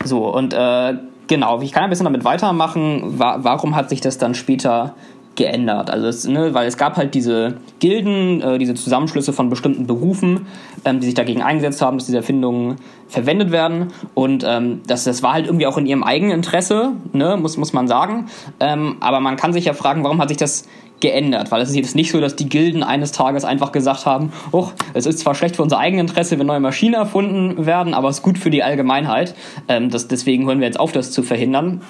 So, 0.04 0.34
und 0.34 0.54
äh, 0.54 0.94
genau, 1.26 1.60
ich 1.60 1.72
kann 1.72 1.84
ein 1.84 1.90
bisschen 1.90 2.04
damit 2.04 2.24
weitermachen. 2.24 3.18
Wa 3.18 3.38
warum 3.42 3.76
hat 3.76 3.90
sich 3.90 4.00
das 4.00 4.18
dann 4.18 4.34
später 4.34 4.94
geändert. 5.38 5.88
Also 5.88 6.08
es, 6.08 6.26
ne, 6.26 6.52
weil 6.52 6.66
es 6.66 6.76
gab 6.76 6.96
halt 6.96 7.14
diese 7.14 7.54
Gilden, 7.78 8.42
äh, 8.42 8.58
diese 8.58 8.74
Zusammenschlüsse 8.74 9.32
von 9.32 9.48
bestimmten 9.48 9.86
Berufen, 9.86 10.46
ähm, 10.84 11.00
die 11.00 11.06
sich 11.06 11.14
dagegen 11.14 11.40
eingesetzt 11.40 11.80
haben, 11.80 11.96
dass 11.96 12.06
diese 12.06 12.18
Erfindungen 12.18 12.76
verwendet 13.06 13.50
werden. 13.50 13.88
Und 14.14 14.44
ähm, 14.46 14.82
das, 14.86 15.04
das 15.04 15.22
war 15.22 15.32
halt 15.32 15.46
irgendwie 15.46 15.66
auch 15.66 15.78
in 15.78 15.86
ihrem 15.86 16.02
eigenen 16.02 16.32
Interesse, 16.32 16.92
ne, 17.14 17.38
muss, 17.40 17.56
muss 17.56 17.72
man 17.72 17.88
sagen. 17.88 18.26
Ähm, 18.60 18.96
aber 19.00 19.20
man 19.20 19.36
kann 19.36 19.54
sich 19.54 19.64
ja 19.64 19.72
fragen, 19.72 20.04
warum 20.04 20.20
hat 20.20 20.28
sich 20.28 20.36
das 20.36 20.68
geändert, 21.00 21.52
weil 21.52 21.62
es 21.62 21.70
ist 21.70 21.76
jetzt 21.76 21.94
nicht 21.94 22.10
so, 22.10 22.20
dass 22.20 22.34
die 22.34 22.48
Gilden 22.48 22.82
eines 22.82 23.12
Tages 23.12 23.44
einfach 23.44 23.70
gesagt 23.70 24.04
haben, 24.04 24.32
oh, 24.50 24.66
es 24.94 25.06
ist 25.06 25.20
zwar 25.20 25.36
schlecht 25.36 25.54
für 25.54 25.62
unser 25.62 25.78
Eigeninteresse, 25.78 26.40
wenn 26.40 26.46
neue 26.48 26.58
Maschinen 26.58 26.94
erfunden 26.94 27.66
werden, 27.66 27.94
aber 27.94 28.08
es 28.08 28.16
ist 28.16 28.22
gut 28.24 28.36
für 28.36 28.50
die 28.50 28.64
Allgemeinheit. 28.64 29.36
Ähm, 29.68 29.90
das, 29.90 30.08
deswegen 30.08 30.46
hören 30.46 30.58
wir 30.58 30.66
jetzt 30.66 30.80
auf, 30.80 30.90
das 30.90 31.12
zu 31.12 31.22
verhindern 31.22 31.82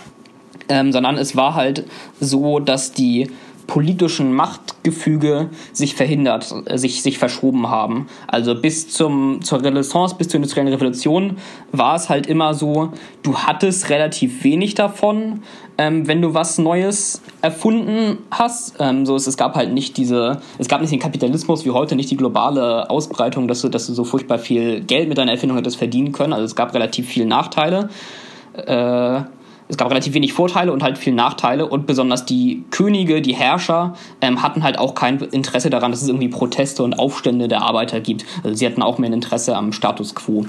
ähm, 0.69 0.93
sondern 0.93 1.17
es 1.17 1.37
war 1.37 1.55
halt 1.55 1.85
so, 2.21 2.59
dass 2.59 2.93
die 2.93 3.29
politischen 3.69 4.33
Machtgefüge 4.33 5.51
sich 5.73 5.95
verhindert, 5.95 6.53
äh, 6.65 6.79
sich, 6.79 7.03
sich 7.03 7.19
verschoben 7.19 7.69
haben. 7.69 8.09
Also 8.27 8.55
bis 8.55 8.89
zum, 8.89 9.43
zur 9.43 9.63
Renaissance, 9.63 10.17
bis 10.17 10.29
zur 10.29 10.37
industriellen 10.37 10.73
Revolution 10.73 11.37
war 11.71 11.95
es 11.95 12.09
halt 12.09 12.27
immer 12.27 12.55
so, 12.55 12.93
du 13.23 13.37
hattest 13.37 13.91
relativ 13.91 14.43
wenig 14.43 14.75
davon, 14.75 15.43
ähm, 15.77 16.09
wenn 16.09 16.23
du 16.23 16.33
was 16.33 16.57
Neues 16.57 17.21
erfunden 17.43 18.17
hast. 18.31 18.77
Ähm, 18.81 19.05
so, 19.05 19.15
es, 19.15 19.27
es 19.27 19.37
gab 19.37 19.55
halt 19.55 19.73
nicht 19.73 19.99
diese, 19.99 20.41
es 20.57 20.67
gab 20.67 20.81
nicht 20.81 20.93
den 20.93 20.99
Kapitalismus 20.99 21.67
wie 21.67 21.71
heute, 21.71 21.95
nicht 21.95 22.11
die 22.11 22.17
globale 22.17 22.89
Ausbreitung, 22.89 23.49
dass 23.49 23.61
du, 23.61 23.69
dass 23.69 23.87
du 23.87 23.93
so 23.93 24.05
furchtbar 24.05 24.39
viel 24.39 24.81
Geld 24.81 25.11
mit 25.11 25.19
deiner 25.19 25.33
Erfindung 25.33 25.59
hättest 25.59 25.77
verdienen 25.77 26.13
können. 26.13 26.33
Also 26.33 26.47
es 26.47 26.57
gab 26.57 26.73
relativ 26.73 27.07
viele 27.07 27.27
Nachteile. 27.27 27.91
Äh, 28.55 29.21
es 29.69 29.77
gab 29.77 29.91
relativ 29.91 30.15
wenig 30.15 30.33
Vorteile 30.33 30.73
und 30.73 30.83
halt 30.83 30.99
viel 30.99 31.13
Nachteile 31.13 31.67
und 31.67 31.87
besonders 31.87 32.25
die 32.25 32.65
Könige, 32.71 33.21
die 33.21 33.35
Herrscher 33.35 33.95
ähm, 34.21 34.43
hatten 34.43 34.63
halt 34.63 34.79
auch 34.79 34.95
kein 34.95 35.19
Interesse 35.19 35.71
daran, 35.71 35.91
dass 35.91 36.03
es 36.03 36.09
irgendwie 36.09 36.29
Proteste 36.29 36.83
und 36.83 36.99
Aufstände 36.99 37.49
der 37.49 37.63
Arbeiter 37.63 38.01
gibt. 38.01 38.25
Also 38.43 38.55
sie 38.55 38.67
hatten 38.67 38.83
auch 38.83 38.99
mehr 38.99 39.11
ein 39.11 39.15
Interesse 39.15 39.57
am 39.57 39.73
Status 39.73 40.15
quo. 40.15 40.47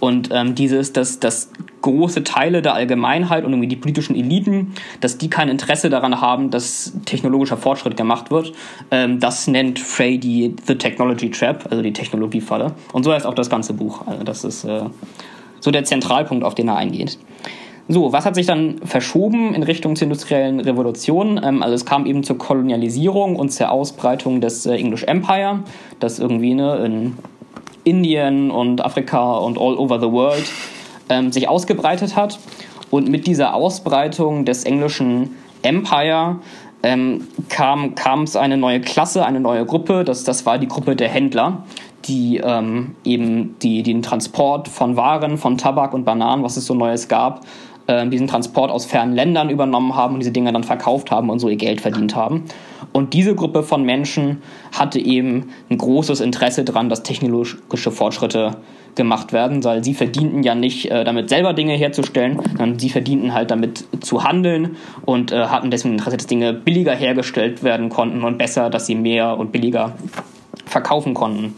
Und 0.00 0.30
ähm, 0.32 0.54
dieses, 0.54 0.92
dass, 0.92 1.20
dass 1.20 1.50
große 1.82 2.24
Teile 2.24 2.62
der 2.62 2.74
Allgemeinheit 2.74 3.44
und 3.44 3.52
irgendwie 3.52 3.68
die 3.68 3.76
politischen 3.76 4.16
Eliten, 4.16 4.72
dass 5.00 5.18
die 5.18 5.28
kein 5.28 5.48
Interesse 5.48 5.90
daran 5.90 6.20
haben, 6.20 6.50
dass 6.50 6.94
technologischer 7.04 7.56
Fortschritt 7.56 7.96
gemacht 7.96 8.30
wird, 8.30 8.52
ähm, 8.90 9.20
das 9.20 9.48
nennt 9.48 9.78
Frey 9.78 10.18
die 10.18 10.54
The 10.66 10.76
Technology 10.76 11.30
Trap, 11.30 11.66
also 11.70 11.82
die 11.82 11.92
Technologiefalle. 11.92 12.72
Und 12.92 13.04
so 13.04 13.12
heißt 13.12 13.26
auch 13.26 13.34
das 13.34 13.50
ganze 13.50 13.74
Buch. 13.74 14.06
Also 14.06 14.24
das 14.24 14.44
ist 14.44 14.64
äh, 14.64 14.84
so 15.60 15.70
der 15.70 15.84
Zentralpunkt, 15.84 16.44
auf 16.44 16.54
den 16.54 16.68
er 16.68 16.76
eingeht. 16.76 17.18
So, 17.88 18.12
was 18.12 18.24
hat 18.24 18.36
sich 18.36 18.46
dann 18.46 18.78
verschoben 18.84 19.54
in 19.54 19.62
Richtung 19.62 19.96
zur 19.96 20.04
industriellen 20.04 20.60
Revolution? 20.60 21.40
Ähm, 21.42 21.62
also 21.62 21.74
es 21.74 21.84
kam 21.84 22.06
eben 22.06 22.22
zur 22.22 22.38
Kolonialisierung 22.38 23.36
und 23.36 23.50
zur 23.50 23.70
Ausbreitung 23.70 24.40
des 24.40 24.66
äh, 24.66 24.74
English 24.74 25.02
Empire, 25.04 25.60
das 25.98 26.18
irgendwie 26.18 26.54
ne, 26.54 26.76
in 26.84 27.18
Indien 27.84 28.50
und 28.50 28.84
Afrika 28.84 29.38
und 29.38 29.58
all 29.58 29.76
over 29.76 30.00
the 30.00 30.10
world 30.10 30.44
ähm, 31.08 31.32
sich 31.32 31.48
ausgebreitet 31.48 32.14
hat. 32.14 32.38
Und 32.90 33.08
mit 33.08 33.26
dieser 33.26 33.54
Ausbreitung 33.54 34.44
des 34.44 34.64
englischen 34.64 35.30
Empire 35.62 36.36
ähm, 36.82 37.26
kam, 37.48 38.22
es 38.24 38.36
eine 38.36 38.56
neue 38.56 38.80
Klasse, 38.80 39.24
eine 39.24 39.40
neue 39.40 39.64
Gruppe. 39.64 40.04
Das, 40.04 40.24
das 40.24 40.46
war 40.46 40.58
die 40.58 40.68
Gruppe 40.68 40.94
der 40.94 41.08
Händler, 41.08 41.64
die 42.04 42.40
ähm, 42.44 42.94
eben 43.04 43.56
die, 43.62 43.82
den 43.82 44.02
Transport 44.02 44.68
von 44.68 44.96
Waren, 44.96 45.38
von 45.38 45.58
Tabak 45.58 45.94
und 45.94 46.04
Bananen, 46.04 46.42
was 46.42 46.56
es 46.56 46.66
so 46.66 46.74
Neues 46.74 47.08
gab, 47.08 47.40
äh, 47.86 48.06
diesen 48.08 48.26
Transport 48.26 48.70
aus 48.70 48.84
fernen 48.84 49.14
Ländern 49.14 49.50
übernommen 49.50 49.94
haben 49.94 50.14
und 50.14 50.20
diese 50.20 50.32
Dinge 50.32 50.52
dann 50.52 50.64
verkauft 50.64 51.10
haben 51.10 51.30
und 51.30 51.38
so 51.38 51.48
ihr 51.48 51.56
Geld 51.56 51.80
verdient 51.80 52.14
haben. 52.14 52.44
Und 52.92 53.14
diese 53.14 53.34
Gruppe 53.34 53.62
von 53.62 53.84
Menschen 53.84 54.42
hatte 54.72 54.98
eben 54.98 55.50
ein 55.70 55.78
großes 55.78 56.20
Interesse 56.20 56.64
daran, 56.64 56.88
dass 56.88 57.02
technologische 57.02 57.90
Fortschritte 57.90 58.56
gemacht 58.94 59.32
werden, 59.32 59.64
weil 59.64 59.82
sie 59.82 59.94
verdienten 59.94 60.42
ja 60.42 60.54
nicht 60.54 60.90
äh, 60.90 61.04
damit 61.04 61.30
selber 61.30 61.54
Dinge 61.54 61.74
herzustellen, 61.74 62.38
sondern 62.44 62.78
sie 62.78 62.90
verdienten 62.90 63.32
halt 63.32 63.50
damit 63.50 63.86
zu 64.00 64.22
handeln 64.24 64.76
und 65.06 65.32
äh, 65.32 65.46
hatten 65.46 65.70
deswegen 65.70 65.94
Interesse, 65.94 66.18
dass 66.18 66.26
Dinge 66.26 66.52
billiger 66.52 66.94
hergestellt 66.94 67.62
werden 67.62 67.88
konnten 67.88 68.22
und 68.22 68.36
besser, 68.36 68.68
dass 68.68 68.86
sie 68.86 68.94
mehr 68.94 69.38
und 69.38 69.52
billiger 69.52 69.94
verkaufen 70.66 71.14
konnten. 71.14 71.54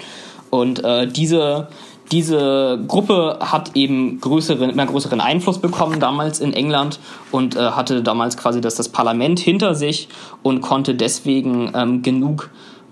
Und 0.51 0.85
äh, 0.85 1.09
diese 1.09 1.69
diese 2.13 2.85
Gruppe 2.87 3.39
hat 3.41 3.75
eben 3.75 4.21
größeren, 4.21 4.71
immer 4.71 4.87
größeren 4.87 5.21
Einfluss 5.21 5.59
bekommen 5.59 6.01
damals 6.01 6.41
in 6.41 6.53
England 6.53 7.01
und 7.33 7.57
äh, 7.57 7.71
hatte 7.71 8.03
damals 8.03 8.37
quasi 8.37 8.61
das, 8.61 8.75
das 8.75 8.89
Parlament 8.89 9.41
hinter 9.41 9.75
sich 9.75 10.09
und 10.43 10.61
konnte 10.61 10.95
deswegen 10.95 11.73
ähm, 11.75 12.03
genug 12.03 12.51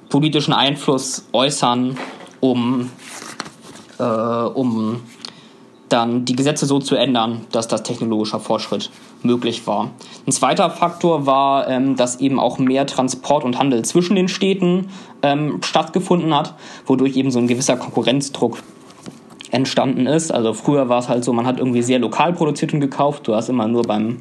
politischen 0.08 0.52
Einfluss 0.52 1.26
äußern, 1.32 1.96
um, 2.40 2.90
äh, 3.98 4.02
um 4.02 5.00
dann 5.88 6.24
die 6.24 6.34
Gesetze 6.34 6.64
so 6.64 6.78
zu 6.78 6.96
ändern, 6.96 7.42
dass 7.52 7.68
das 7.68 7.82
technologischer 7.82 8.40
Fortschritt 8.40 8.90
möglich 9.22 9.66
war. 9.66 9.90
Ein 10.26 10.32
zweiter 10.32 10.70
Faktor 10.70 11.26
war, 11.26 11.68
ähm, 11.68 11.96
dass 11.96 12.20
eben 12.20 12.40
auch 12.40 12.58
mehr 12.58 12.86
Transport 12.86 13.44
und 13.44 13.58
Handel 13.58 13.84
zwischen 13.84 14.16
den 14.16 14.28
Städten 14.28 14.88
ähm, 15.22 15.60
stattgefunden 15.62 16.34
hat, 16.34 16.54
wodurch 16.86 17.16
eben 17.16 17.30
so 17.30 17.38
ein 17.38 17.46
gewisser 17.46 17.76
Konkurrenzdruck 17.76 18.58
entstanden 19.52 20.06
ist. 20.06 20.32
Also 20.32 20.54
früher 20.54 20.88
war 20.88 20.98
es 20.98 21.08
halt 21.08 21.22
so, 21.24 21.32
man 21.32 21.46
hat 21.46 21.58
irgendwie 21.58 21.82
sehr 21.82 21.98
lokal 21.98 22.32
produziert 22.32 22.72
und 22.74 22.80
gekauft. 22.80 23.28
Du 23.28 23.34
hast 23.34 23.48
immer 23.48 23.68
nur 23.68 23.82
beim 23.82 24.18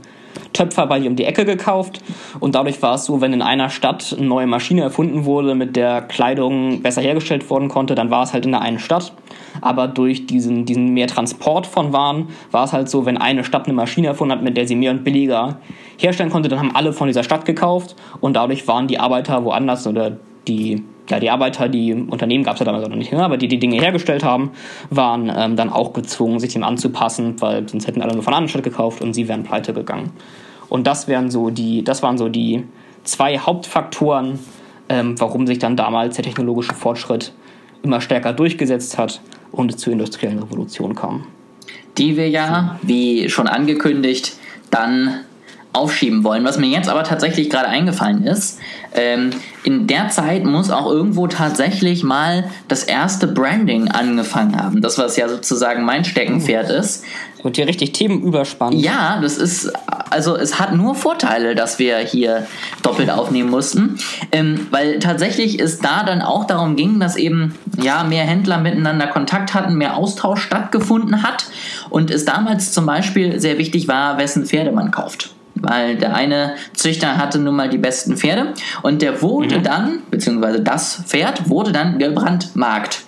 Töpfer 0.53 0.85
bei 0.87 0.99
dir 0.99 1.09
um 1.09 1.15
die 1.15 1.23
Ecke 1.23 1.45
gekauft. 1.45 2.01
Und 2.39 2.55
dadurch 2.55 2.81
war 2.81 2.95
es 2.95 3.05
so, 3.05 3.21
wenn 3.21 3.33
in 3.33 3.41
einer 3.41 3.69
Stadt 3.69 4.13
eine 4.17 4.27
neue 4.27 4.47
Maschine 4.47 4.81
erfunden 4.81 5.25
wurde, 5.25 5.55
mit 5.55 5.75
der 5.75 6.01
Kleidung 6.01 6.81
besser 6.81 7.01
hergestellt 7.01 7.49
worden 7.49 7.69
konnte, 7.69 7.95
dann 7.95 8.11
war 8.11 8.23
es 8.23 8.33
halt 8.33 8.45
in 8.45 8.51
der 8.51 8.61
einen 8.61 8.79
Stadt. 8.79 9.13
Aber 9.61 9.87
durch 9.87 10.27
diesen, 10.27 10.65
diesen 10.65 10.93
mehr 10.93 11.07
Transport 11.07 11.65
von 11.65 11.93
Waren 11.93 12.29
war 12.51 12.65
es 12.65 12.73
halt 12.73 12.89
so, 12.89 13.05
wenn 13.05 13.17
eine 13.17 13.43
Stadt 13.43 13.65
eine 13.65 13.73
Maschine 13.73 14.07
erfunden 14.07 14.33
hat, 14.33 14.43
mit 14.43 14.57
der 14.57 14.67
sie 14.67 14.75
mehr 14.75 14.91
und 14.91 15.03
billiger 15.03 15.57
herstellen 15.97 16.29
konnte, 16.29 16.49
dann 16.49 16.59
haben 16.59 16.75
alle 16.75 16.93
von 16.93 17.07
dieser 17.07 17.23
Stadt 17.23 17.45
gekauft 17.45 17.95
und 18.19 18.35
dadurch 18.35 18.67
waren 18.67 18.87
die 18.87 18.99
Arbeiter 18.99 19.43
woanders 19.43 19.85
oder 19.87 20.17
die 20.47 20.83
ja, 21.09 21.19
die 21.19 21.29
Arbeiter, 21.29 21.67
die 21.67 21.93
Unternehmen 21.93 22.43
gab 22.43 22.53
es 22.53 22.59
ja 22.59 22.65
damals 22.65 22.87
noch 22.87 22.95
nicht, 22.95 23.11
ne, 23.11 23.23
aber 23.23 23.37
die 23.37 23.49
die 23.49 23.59
Dinge 23.59 23.75
hergestellt 23.75 24.23
haben, 24.23 24.51
waren 24.89 25.31
ähm, 25.35 25.57
dann 25.57 25.69
auch 25.69 25.91
gezwungen, 25.93 26.39
sich 26.39 26.53
dem 26.53 26.63
anzupassen, 26.63 27.39
weil 27.41 27.67
sonst 27.67 27.85
hätten 27.85 28.01
alle 28.01 28.13
nur 28.13 28.23
von 28.23 28.47
Stadt 28.47 28.63
gekauft 28.63 29.01
und 29.01 29.13
sie 29.13 29.27
wären 29.27 29.43
pleite 29.43 29.73
gegangen. 29.73 30.11
Und 30.69 30.87
das 30.87 31.09
wären 31.09 31.29
so 31.29 31.49
die, 31.49 31.83
das 31.83 32.01
waren 32.01 32.17
so 32.17 32.29
die 32.29 32.63
zwei 33.03 33.37
Hauptfaktoren, 33.37 34.39
ähm, 34.87 35.19
warum 35.19 35.47
sich 35.47 35.59
dann 35.59 35.75
damals 35.75 36.15
der 36.15 36.23
technologische 36.23 36.73
Fortschritt 36.73 37.33
immer 37.83 37.99
stärker 37.99 38.31
durchgesetzt 38.31 38.97
hat 38.97 39.21
und 39.51 39.77
zur 39.77 39.91
industriellen 39.91 40.39
Revolution 40.39 40.95
kam. 40.95 41.25
Die 41.97 42.15
wir 42.15 42.29
ja, 42.29 42.79
wie 42.83 43.27
schon 43.29 43.47
angekündigt, 43.47 44.37
dann 44.69 45.25
aufschieben 45.73 46.23
wollen. 46.23 46.43
Was 46.43 46.57
mir 46.57 46.67
jetzt 46.67 46.89
aber 46.89 47.03
tatsächlich 47.03 47.49
gerade 47.49 47.67
eingefallen 47.67 48.25
ist, 48.25 48.59
ähm, 48.93 49.29
in 49.63 49.87
der 49.87 50.09
Zeit 50.09 50.43
muss 50.43 50.69
auch 50.69 50.87
irgendwo 50.87 51.27
tatsächlich 51.27 52.03
mal 52.03 52.49
das 52.67 52.83
erste 52.83 53.27
Branding 53.27 53.87
angefangen 53.89 54.61
haben. 54.61 54.81
Das, 54.81 54.97
was 54.97 55.15
ja 55.15 55.29
sozusagen 55.29 55.83
mein 55.83 56.03
Steckenpferd 56.03 56.69
oh. 56.69 56.73
ist. 56.73 57.05
Und 57.43 57.55
hier 57.55 57.67
richtig 57.67 57.93
Themen 57.93 58.21
überspannen. 58.21 58.77
Ja, 58.77 59.19
das 59.19 59.37
ist, 59.37 59.71
also 60.11 60.35
es 60.35 60.59
hat 60.59 60.75
nur 60.75 60.93
Vorteile, 60.93 61.55
dass 61.55 61.79
wir 61.79 61.97
hier 61.97 62.45
doppelt 62.83 63.09
aufnehmen 63.09 63.49
mussten. 63.49 63.97
Ähm, 64.31 64.67
weil 64.69 64.99
tatsächlich 64.99 65.59
es 65.59 65.79
da 65.79 66.03
dann 66.03 66.21
auch 66.21 66.45
darum 66.45 66.75
ging, 66.75 66.99
dass 66.99 67.15
eben 67.15 67.55
ja 67.81 68.03
mehr 68.03 68.25
Händler 68.25 68.59
miteinander 68.59 69.07
Kontakt 69.07 69.53
hatten, 69.53 69.75
mehr 69.75 69.95
Austausch 69.95 70.43
stattgefunden 70.43 71.23
hat. 71.23 71.45
Und 71.89 72.11
es 72.11 72.25
damals 72.25 72.73
zum 72.73 72.85
Beispiel 72.85 73.39
sehr 73.39 73.57
wichtig 73.57 73.87
war, 73.87 74.17
wessen 74.19 74.45
Pferde 74.45 74.71
man 74.71 74.91
kauft 74.91 75.31
weil 75.61 75.95
der 75.95 76.15
eine 76.15 76.55
Züchter 76.73 77.17
hatte 77.17 77.39
nun 77.39 77.55
mal 77.55 77.69
die 77.69 77.77
besten 77.77 78.17
Pferde 78.17 78.53
und 78.81 79.01
der 79.01 79.21
wurde 79.21 79.59
mhm. 79.59 79.63
dann, 79.63 79.99
beziehungsweise 80.09 80.61
das 80.61 81.03
Pferd 81.07 81.49
wurde 81.49 81.71
dann 81.71 81.99
gebrandmarkt, 81.99 83.03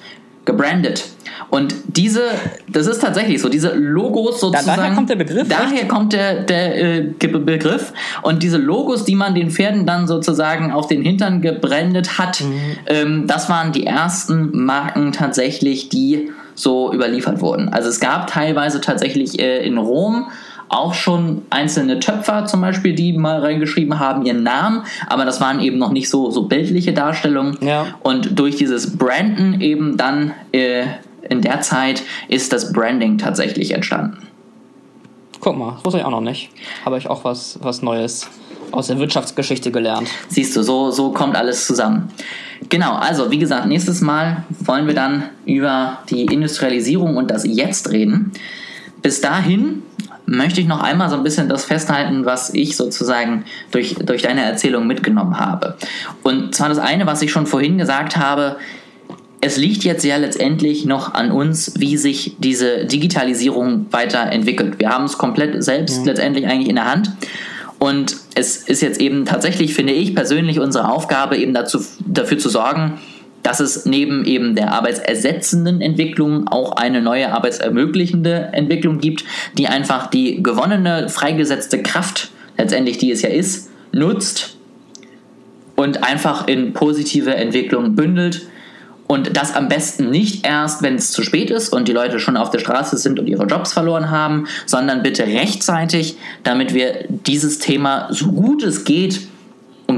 gebrandet. 0.45 1.05
Und 1.49 1.75
diese, 1.87 2.21
das 2.67 2.87
ist 2.87 3.01
tatsächlich 3.01 3.41
so, 3.41 3.49
diese 3.49 3.73
Logos 3.73 4.39
sozusagen. 4.39 4.65
Da, 4.65 4.75
daher 4.75 4.95
kommt 4.95 5.09
der 5.09 5.15
Begriff. 5.15 5.47
Daher 5.47 5.81
echt? 5.81 5.89
kommt 5.89 6.13
der, 6.13 6.41
der 6.41 6.97
äh, 6.97 7.01
Begriff. 7.01 7.93
Und 8.23 8.43
diese 8.43 8.57
Logos, 8.57 9.05
die 9.05 9.15
man 9.15 9.35
den 9.35 9.51
Pferden 9.51 9.85
dann 9.85 10.07
sozusagen 10.07 10.71
auf 10.71 10.87
den 10.87 11.01
Hintern 11.01 11.41
gebrandet 11.41 12.17
hat, 12.17 12.41
mhm. 12.41 12.61
ähm, 12.87 13.27
das 13.27 13.49
waren 13.49 13.71
die 13.71 13.85
ersten 13.85 14.65
Marken 14.65 15.11
tatsächlich, 15.11 15.89
die 15.89 16.31
so 16.55 16.93
überliefert 16.93 17.41
wurden. 17.41 17.69
Also 17.69 17.89
es 17.89 17.99
gab 17.99 18.27
teilweise 18.27 18.81
tatsächlich 18.81 19.39
äh, 19.39 19.65
in 19.65 19.77
Rom 19.77 20.27
auch 20.73 20.93
schon 20.93 21.43
einzelne 21.49 21.99
Töpfer 21.99 22.45
zum 22.45 22.61
Beispiel, 22.61 22.93
die 22.93 23.13
mal 23.13 23.39
reingeschrieben 23.39 23.99
haben, 23.99 24.25
ihren 24.25 24.43
Namen, 24.43 24.83
aber 25.07 25.23
das 25.23 25.39
waren 25.39 25.59
eben 25.59 25.77
noch 25.77 25.91
nicht 25.91 26.09
so, 26.09 26.31
so 26.31 26.47
bildliche 26.47 26.93
Darstellungen. 26.93 27.57
Ja. 27.61 27.87
Und 28.01 28.37
durch 28.39 28.55
dieses 28.55 28.97
Branden 28.97 29.61
eben 29.61 29.97
dann 29.97 30.33
äh, 30.51 30.85
in 31.29 31.41
der 31.41 31.61
Zeit 31.61 32.03
ist 32.27 32.51
das 32.51 32.73
Branding 32.73 33.17
tatsächlich 33.17 33.71
entstanden. 33.71 34.27
Guck 35.39 35.57
mal, 35.57 35.73
das 35.75 35.85
wusste 35.85 35.99
ich 35.99 36.05
auch 36.05 36.11
noch 36.11 36.21
nicht. 36.21 36.49
Habe 36.85 36.97
ich 36.97 37.09
auch 37.09 37.23
was, 37.23 37.59
was 37.61 37.81
Neues 37.81 38.29
aus 38.71 38.87
der 38.87 38.97
Wirtschaftsgeschichte 38.97 39.71
gelernt. 39.71 40.09
Siehst 40.29 40.55
du, 40.55 40.63
so, 40.63 40.89
so 40.89 41.11
kommt 41.11 41.35
alles 41.35 41.67
zusammen. 41.67 42.09
Genau, 42.69 42.95
also 42.95 43.29
wie 43.29 43.37
gesagt, 43.37 43.67
nächstes 43.67 44.01
Mal 44.01 44.43
wollen 44.59 44.87
wir 44.87 44.95
dann 44.95 45.29
über 45.45 45.99
die 46.09 46.25
Industrialisierung 46.25 47.17
und 47.17 47.29
das 47.29 47.45
Jetzt 47.45 47.91
reden. 47.91 48.31
Bis 49.01 49.21
dahin 49.21 49.83
möchte 50.33 50.61
ich 50.61 50.67
noch 50.67 50.81
einmal 50.81 51.09
so 51.09 51.15
ein 51.15 51.23
bisschen 51.23 51.47
das 51.47 51.65
festhalten, 51.65 52.25
was 52.25 52.53
ich 52.53 52.75
sozusagen 52.75 53.45
durch, 53.71 53.95
durch 53.95 54.23
deine 54.23 54.43
Erzählung 54.43 54.87
mitgenommen 54.87 55.39
habe. 55.39 55.77
Und 56.23 56.55
zwar 56.55 56.69
das 56.69 56.79
eine, 56.79 57.05
was 57.05 57.21
ich 57.21 57.31
schon 57.31 57.45
vorhin 57.45 57.77
gesagt 57.77 58.17
habe, 58.17 58.57
es 59.41 59.57
liegt 59.57 59.83
jetzt 59.83 60.05
ja 60.05 60.15
letztendlich 60.17 60.85
noch 60.85 61.13
an 61.13 61.31
uns, 61.31 61.73
wie 61.77 61.97
sich 61.97 62.35
diese 62.39 62.85
Digitalisierung 62.85 63.87
weiterentwickelt. 63.91 64.79
Wir 64.79 64.89
haben 64.89 65.03
es 65.03 65.17
komplett 65.17 65.61
selbst 65.63 65.97
ja. 65.99 66.05
letztendlich 66.05 66.47
eigentlich 66.47 66.69
in 66.69 66.75
der 66.75 66.89
Hand. 66.89 67.11
Und 67.77 68.15
es 68.35 68.57
ist 68.57 68.81
jetzt 68.81 69.01
eben 69.01 69.25
tatsächlich, 69.25 69.73
finde 69.73 69.91
ich 69.91 70.15
persönlich, 70.15 70.59
unsere 70.59 70.89
Aufgabe, 70.89 71.37
eben 71.37 71.53
dazu, 71.53 71.83
dafür 72.05 72.37
zu 72.37 72.47
sorgen, 72.47 72.99
dass 73.43 73.59
es 73.59 73.85
neben 73.85 74.25
eben 74.25 74.55
der 74.55 74.71
arbeitsersetzenden 74.71 75.81
Entwicklung 75.81 76.47
auch 76.47 76.71
eine 76.71 77.01
neue 77.01 77.31
arbeitsermöglichende 77.31 78.49
Entwicklung 78.53 78.99
gibt, 78.99 79.25
die 79.57 79.67
einfach 79.67 80.07
die 80.07 80.41
gewonnene, 80.41 81.09
freigesetzte 81.09 81.83
Kraft, 81.83 82.31
letztendlich 82.57 82.97
die 82.97 83.11
es 83.11 83.21
ja 83.21 83.29
ist, 83.29 83.69
nutzt 83.91 84.57
und 85.75 86.03
einfach 86.03 86.47
in 86.47 86.73
positive 86.73 87.35
Entwicklung 87.35 87.95
bündelt. 87.95 88.47
Und 89.05 89.35
das 89.35 89.53
am 89.53 89.67
besten 89.67 90.09
nicht 90.09 90.47
erst, 90.47 90.81
wenn 90.81 90.95
es 90.95 91.11
zu 91.11 91.23
spät 91.23 91.51
ist 91.51 91.73
und 91.73 91.89
die 91.89 91.91
Leute 91.91 92.19
schon 92.19 92.37
auf 92.37 92.49
der 92.49 92.59
Straße 92.59 92.97
sind 92.97 93.19
und 93.19 93.27
ihre 93.27 93.45
Jobs 93.45 93.73
verloren 93.73 94.09
haben, 94.09 94.47
sondern 94.65 95.03
bitte 95.03 95.23
rechtzeitig, 95.27 96.17
damit 96.43 96.73
wir 96.73 97.05
dieses 97.09 97.59
Thema 97.59 98.07
so 98.11 98.31
gut 98.31 98.63
es 98.63 98.85
geht 98.85 99.27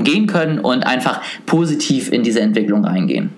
umgehen 0.05 0.27
können 0.27 0.59
und 0.59 0.85
einfach 0.85 1.21
positiv 1.45 2.11
in 2.11 2.23
diese 2.23 2.39
Entwicklung 2.39 2.85
reingehen. 2.85 3.31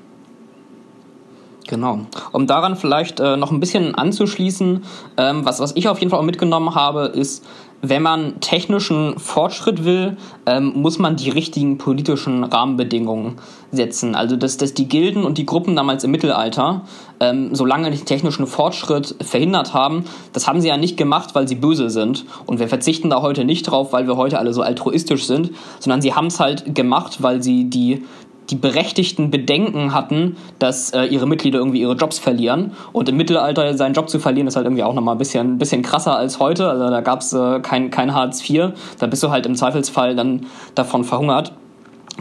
Genau. 1.67 1.99
Um 2.31 2.47
daran 2.47 2.75
vielleicht 2.75 3.19
äh, 3.19 3.37
noch 3.37 3.51
ein 3.51 3.59
bisschen 3.59 3.93
anzuschließen, 3.93 4.83
ähm, 5.17 5.45
was, 5.45 5.59
was 5.59 5.75
ich 5.75 5.87
auf 5.89 5.99
jeden 5.99 6.09
Fall 6.09 6.19
auch 6.19 6.25
mitgenommen 6.25 6.75
habe, 6.75 7.07
ist, 7.07 7.45
wenn 7.81 8.01
man 8.01 8.39
technischen 8.39 9.19
Fortschritt 9.19 9.85
will, 9.85 10.17
ähm, 10.45 10.73
muss 10.75 10.97
man 10.97 11.15
die 11.15 11.29
richtigen 11.29 11.77
politischen 11.77 12.43
Rahmenbedingungen 12.43 13.35
setzen. 13.71 14.15
Also 14.15 14.35
dass, 14.35 14.57
dass 14.57 14.73
die 14.73 14.87
Gilden 14.87 15.23
und 15.23 15.37
die 15.37 15.45
Gruppen 15.45 15.75
damals 15.75 16.03
im 16.03 16.11
Mittelalter, 16.11 16.81
ähm, 17.19 17.53
solange 17.53 17.91
den 17.91 18.05
technischen 18.05 18.47
Fortschritt 18.47 19.15
verhindert 19.21 19.73
haben, 19.73 20.05
das 20.33 20.47
haben 20.47 20.61
sie 20.61 20.69
ja 20.69 20.77
nicht 20.77 20.97
gemacht, 20.97 21.35
weil 21.35 21.47
sie 21.47 21.55
böse 21.55 21.89
sind. 21.89 22.25
Und 22.45 22.59
wir 22.59 22.67
verzichten 22.67 23.09
da 23.09 23.21
heute 23.21 23.45
nicht 23.45 23.63
drauf, 23.63 23.93
weil 23.93 24.07
wir 24.07 24.17
heute 24.17 24.39
alle 24.39 24.53
so 24.53 24.63
altruistisch 24.63 25.25
sind, 25.25 25.51
sondern 25.79 26.01
sie 26.01 26.15
haben 26.15 26.27
es 26.27 26.39
halt 26.39 26.73
gemacht, 26.73 27.21
weil 27.21 27.43
sie 27.43 27.69
die 27.69 28.03
die 28.49 28.55
berechtigten 28.55 29.29
Bedenken 29.29 29.93
hatten, 29.93 30.37
dass 30.59 30.91
äh, 30.91 31.03
ihre 31.03 31.27
Mitglieder 31.27 31.59
irgendwie 31.59 31.81
ihre 31.81 31.95
Jobs 31.95 32.19
verlieren. 32.19 32.73
Und 32.93 33.09
im 33.09 33.17
Mittelalter 33.17 33.77
seinen 33.77 33.93
Job 33.93 34.09
zu 34.09 34.19
verlieren, 34.19 34.47
ist 34.47 34.55
halt 34.55 34.65
irgendwie 34.65 34.83
auch 34.83 34.93
nochmal 34.93 35.15
ein 35.15 35.17
bisschen, 35.17 35.57
bisschen 35.57 35.81
krasser 35.81 36.15
als 36.15 36.39
heute. 36.39 36.69
Also 36.69 36.89
da 36.89 37.01
gab 37.01 37.21
es 37.21 37.33
äh, 37.33 37.59
kein, 37.59 37.89
kein 37.89 38.13
Hartz 38.13 38.47
IV. 38.47 38.71
Da 38.99 39.07
bist 39.07 39.23
du 39.23 39.29
halt 39.29 39.45
im 39.45 39.55
Zweifelsfall 39.55 40.15
dann 40.15 40.45
davon 40.75 41.03
verhungert. 41.03 41.53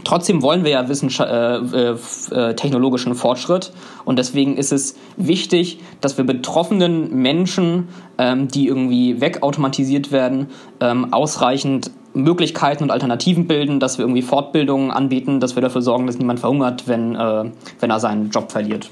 Trotzdem 0.03 0.41
wollen 0.41 0.63
wir 0.63 0.71
ja 0.71 0.89
Wissenschaft, 0.89 1.31
äh, 1.31 1.57
äh, 1.57 2.49
äh, 2.49 2.55
technologischen 2.55 3.15
Fortschritt 3.15 3.71
und 4.05 4.19
deswegen 4.19 4.55
ist 4.55 4.71
es 4.71 4.95
wichtig, 5.17 5.79
dass 6.01 6.17
wir 6.17 6.25
betroffenen 6.25 7.15
Menschen, 7.15 7.87
ähm, 8.17 8.47
die 8.47 8.67
irgendwie 8.67 9.19
wegautomatisiert 9.19 10.11
werden, 10.11 10.47
ähm, 10.79 11.13
ausreichend 11.13 11.91
Möglichkeiten 12.17 12.83
und 12.83 12.91
Alternativen 12.91 13.47
bilden, 13.47 13.79
dass 13.79 13.97
wir 13.97 14.03
irgendwie 14.03 14.21
Fortbildungen 14.21 14.91
anbieten, 14.91 15.39
dass 15.39 15.55
wir 15.55 15.61
dafür 15.61 15.81
sorgen, 15.81 16.07
dass 16.07 16.17
niemand 16.17 16.39
verhungert, 16.39 16.87
wenn, 16.87 17.15
äh, 17.15 17.45
wenn 17.79 17.89
er 17.89 17.99
seinen 17.99 18.29
Job 18.29 18.51
verliert. 18.51 18.89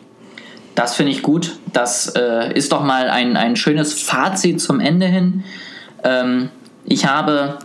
Das 0.75 0.95
finde 0.95 1.11
ich 1.11 1.21
gut. 1.21 1.57
Das 1.73 2.13
äh, 2.15 2.53
ist 2.53 2.71
doch 2.71 2.83
mal 2.83 3.09
ein, 3.09 3.37
ein 3.37 3.55
schönes 3.55 4.01
Fazit 4.01 4.61
zum 4.61 4.79
Ende 4.79 5.07
hin. 5.07 5.43
Ähm, 6.03 6.49
ich 6.83 7.05
habe 7.05 7.59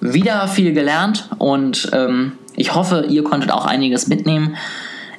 wieder 0.00 0.48
viel 0.48 0.72
gelernt 0.72 1.28
und 1.38 1.90
ähm, 1.92 2.32
ich 2.54 2.74
hoffe, 2.74 3.06
ihr 3.08 3.24
konntet 3.24 3.50
auch 3.50 3.66
einiges 3.66 4.08
mitnehmen. 4.08 4.56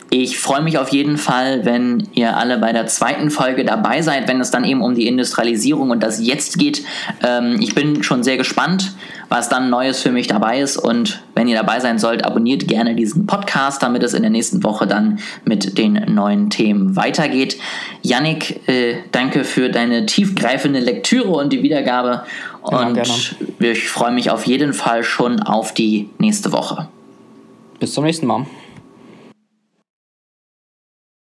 Ich 0.09 0.37
freue 0.37 0.61
mich 0.61 0.77
auf 0.77 0.89
jeden 0.89 1.17
Fall, 1.17 1.65
wenn 1.65 2.07
ihr 2.13 2.37
alle 2.37 2.59
bei 2.59 2.71
der 2.71 2.85
zweiten 2.85 3.31
Folge 3.31 3.65
dabei 3.65 4.03
seid, 4.03 4.27
wenn 4.27 4.39
es 4.39 4.51
dann 4.51 4.63
eben 4.63 4.83
um 4.83 4.93
die 4.93 5.07
Industrialisierung 5.07 5.89
und 5.89 6.03
das 6.03 6.23
Jetzt 6.23 6.59
geht. 6.59 6.83
Ähm, 7.25 7.57
ich 7.59 7.73
bin 7.73 8.03
schon 8.03 8.23
sehr 8.23 8.37
gespannt, 8.37 8.93
was 9.33 9.49
dann 9.49 9.71
Neues 9.71 9.99
für 9.99 10.11
mich 10.11 10.27
dabei 10.27 10.59
ist. 10.59 10.77
Und 10.77 11.23
wenn 11.33 11.47
ihr 11.47 11.57
dabei 11.57 11.79
sein 11.79 11.97
sollt, 11.97 12.23
abonniert 12.23 12.67
gerne 12.67 12.93
diesen 12.93 13.25
Podcast, 13.25 13.81
damit 13.81 14.03
es 14.03 14.13
in 14.13 14.21
der 14.21 14.29
nächsten 14.29 14.63
Woche 14.63 14.85
dann 14.85 15.17
mit 15.43 15.79
den 15.79 15.93
neuen 16.13 16.51
Themen 16.51 16.95
weitergeht. 16.95 17.57
Yannick, 18.03 18.67
äh, 18.69 18.97
danke 19.11 19.43
für 19.43 19.69
deine 19.69 20.05
tiefgreifende 20.05 20.79
Lektüre 20.79 21.31
und 21.31 21.51
die 21.51 21.63
Wiedergabe. 21.63 22.21
Und 22.61 22.95
ja, 22.95 23.71
ich 23.71 23.89
freue 23.89 24.11
mich 24.11 24.29
auf 24.29 24.45
jeden 24.45 24.71
Fall 24.71 25.03
schon 25.03 25.39
auf 25.39 25.73
die 25.73 26.09
nächste 26.19 26.51
Woche. 26.51 26.87
Bis 27.79 27.91
zum 27.91 28.03
nächsten 28.03 28.27
Mal. 28.27 28.45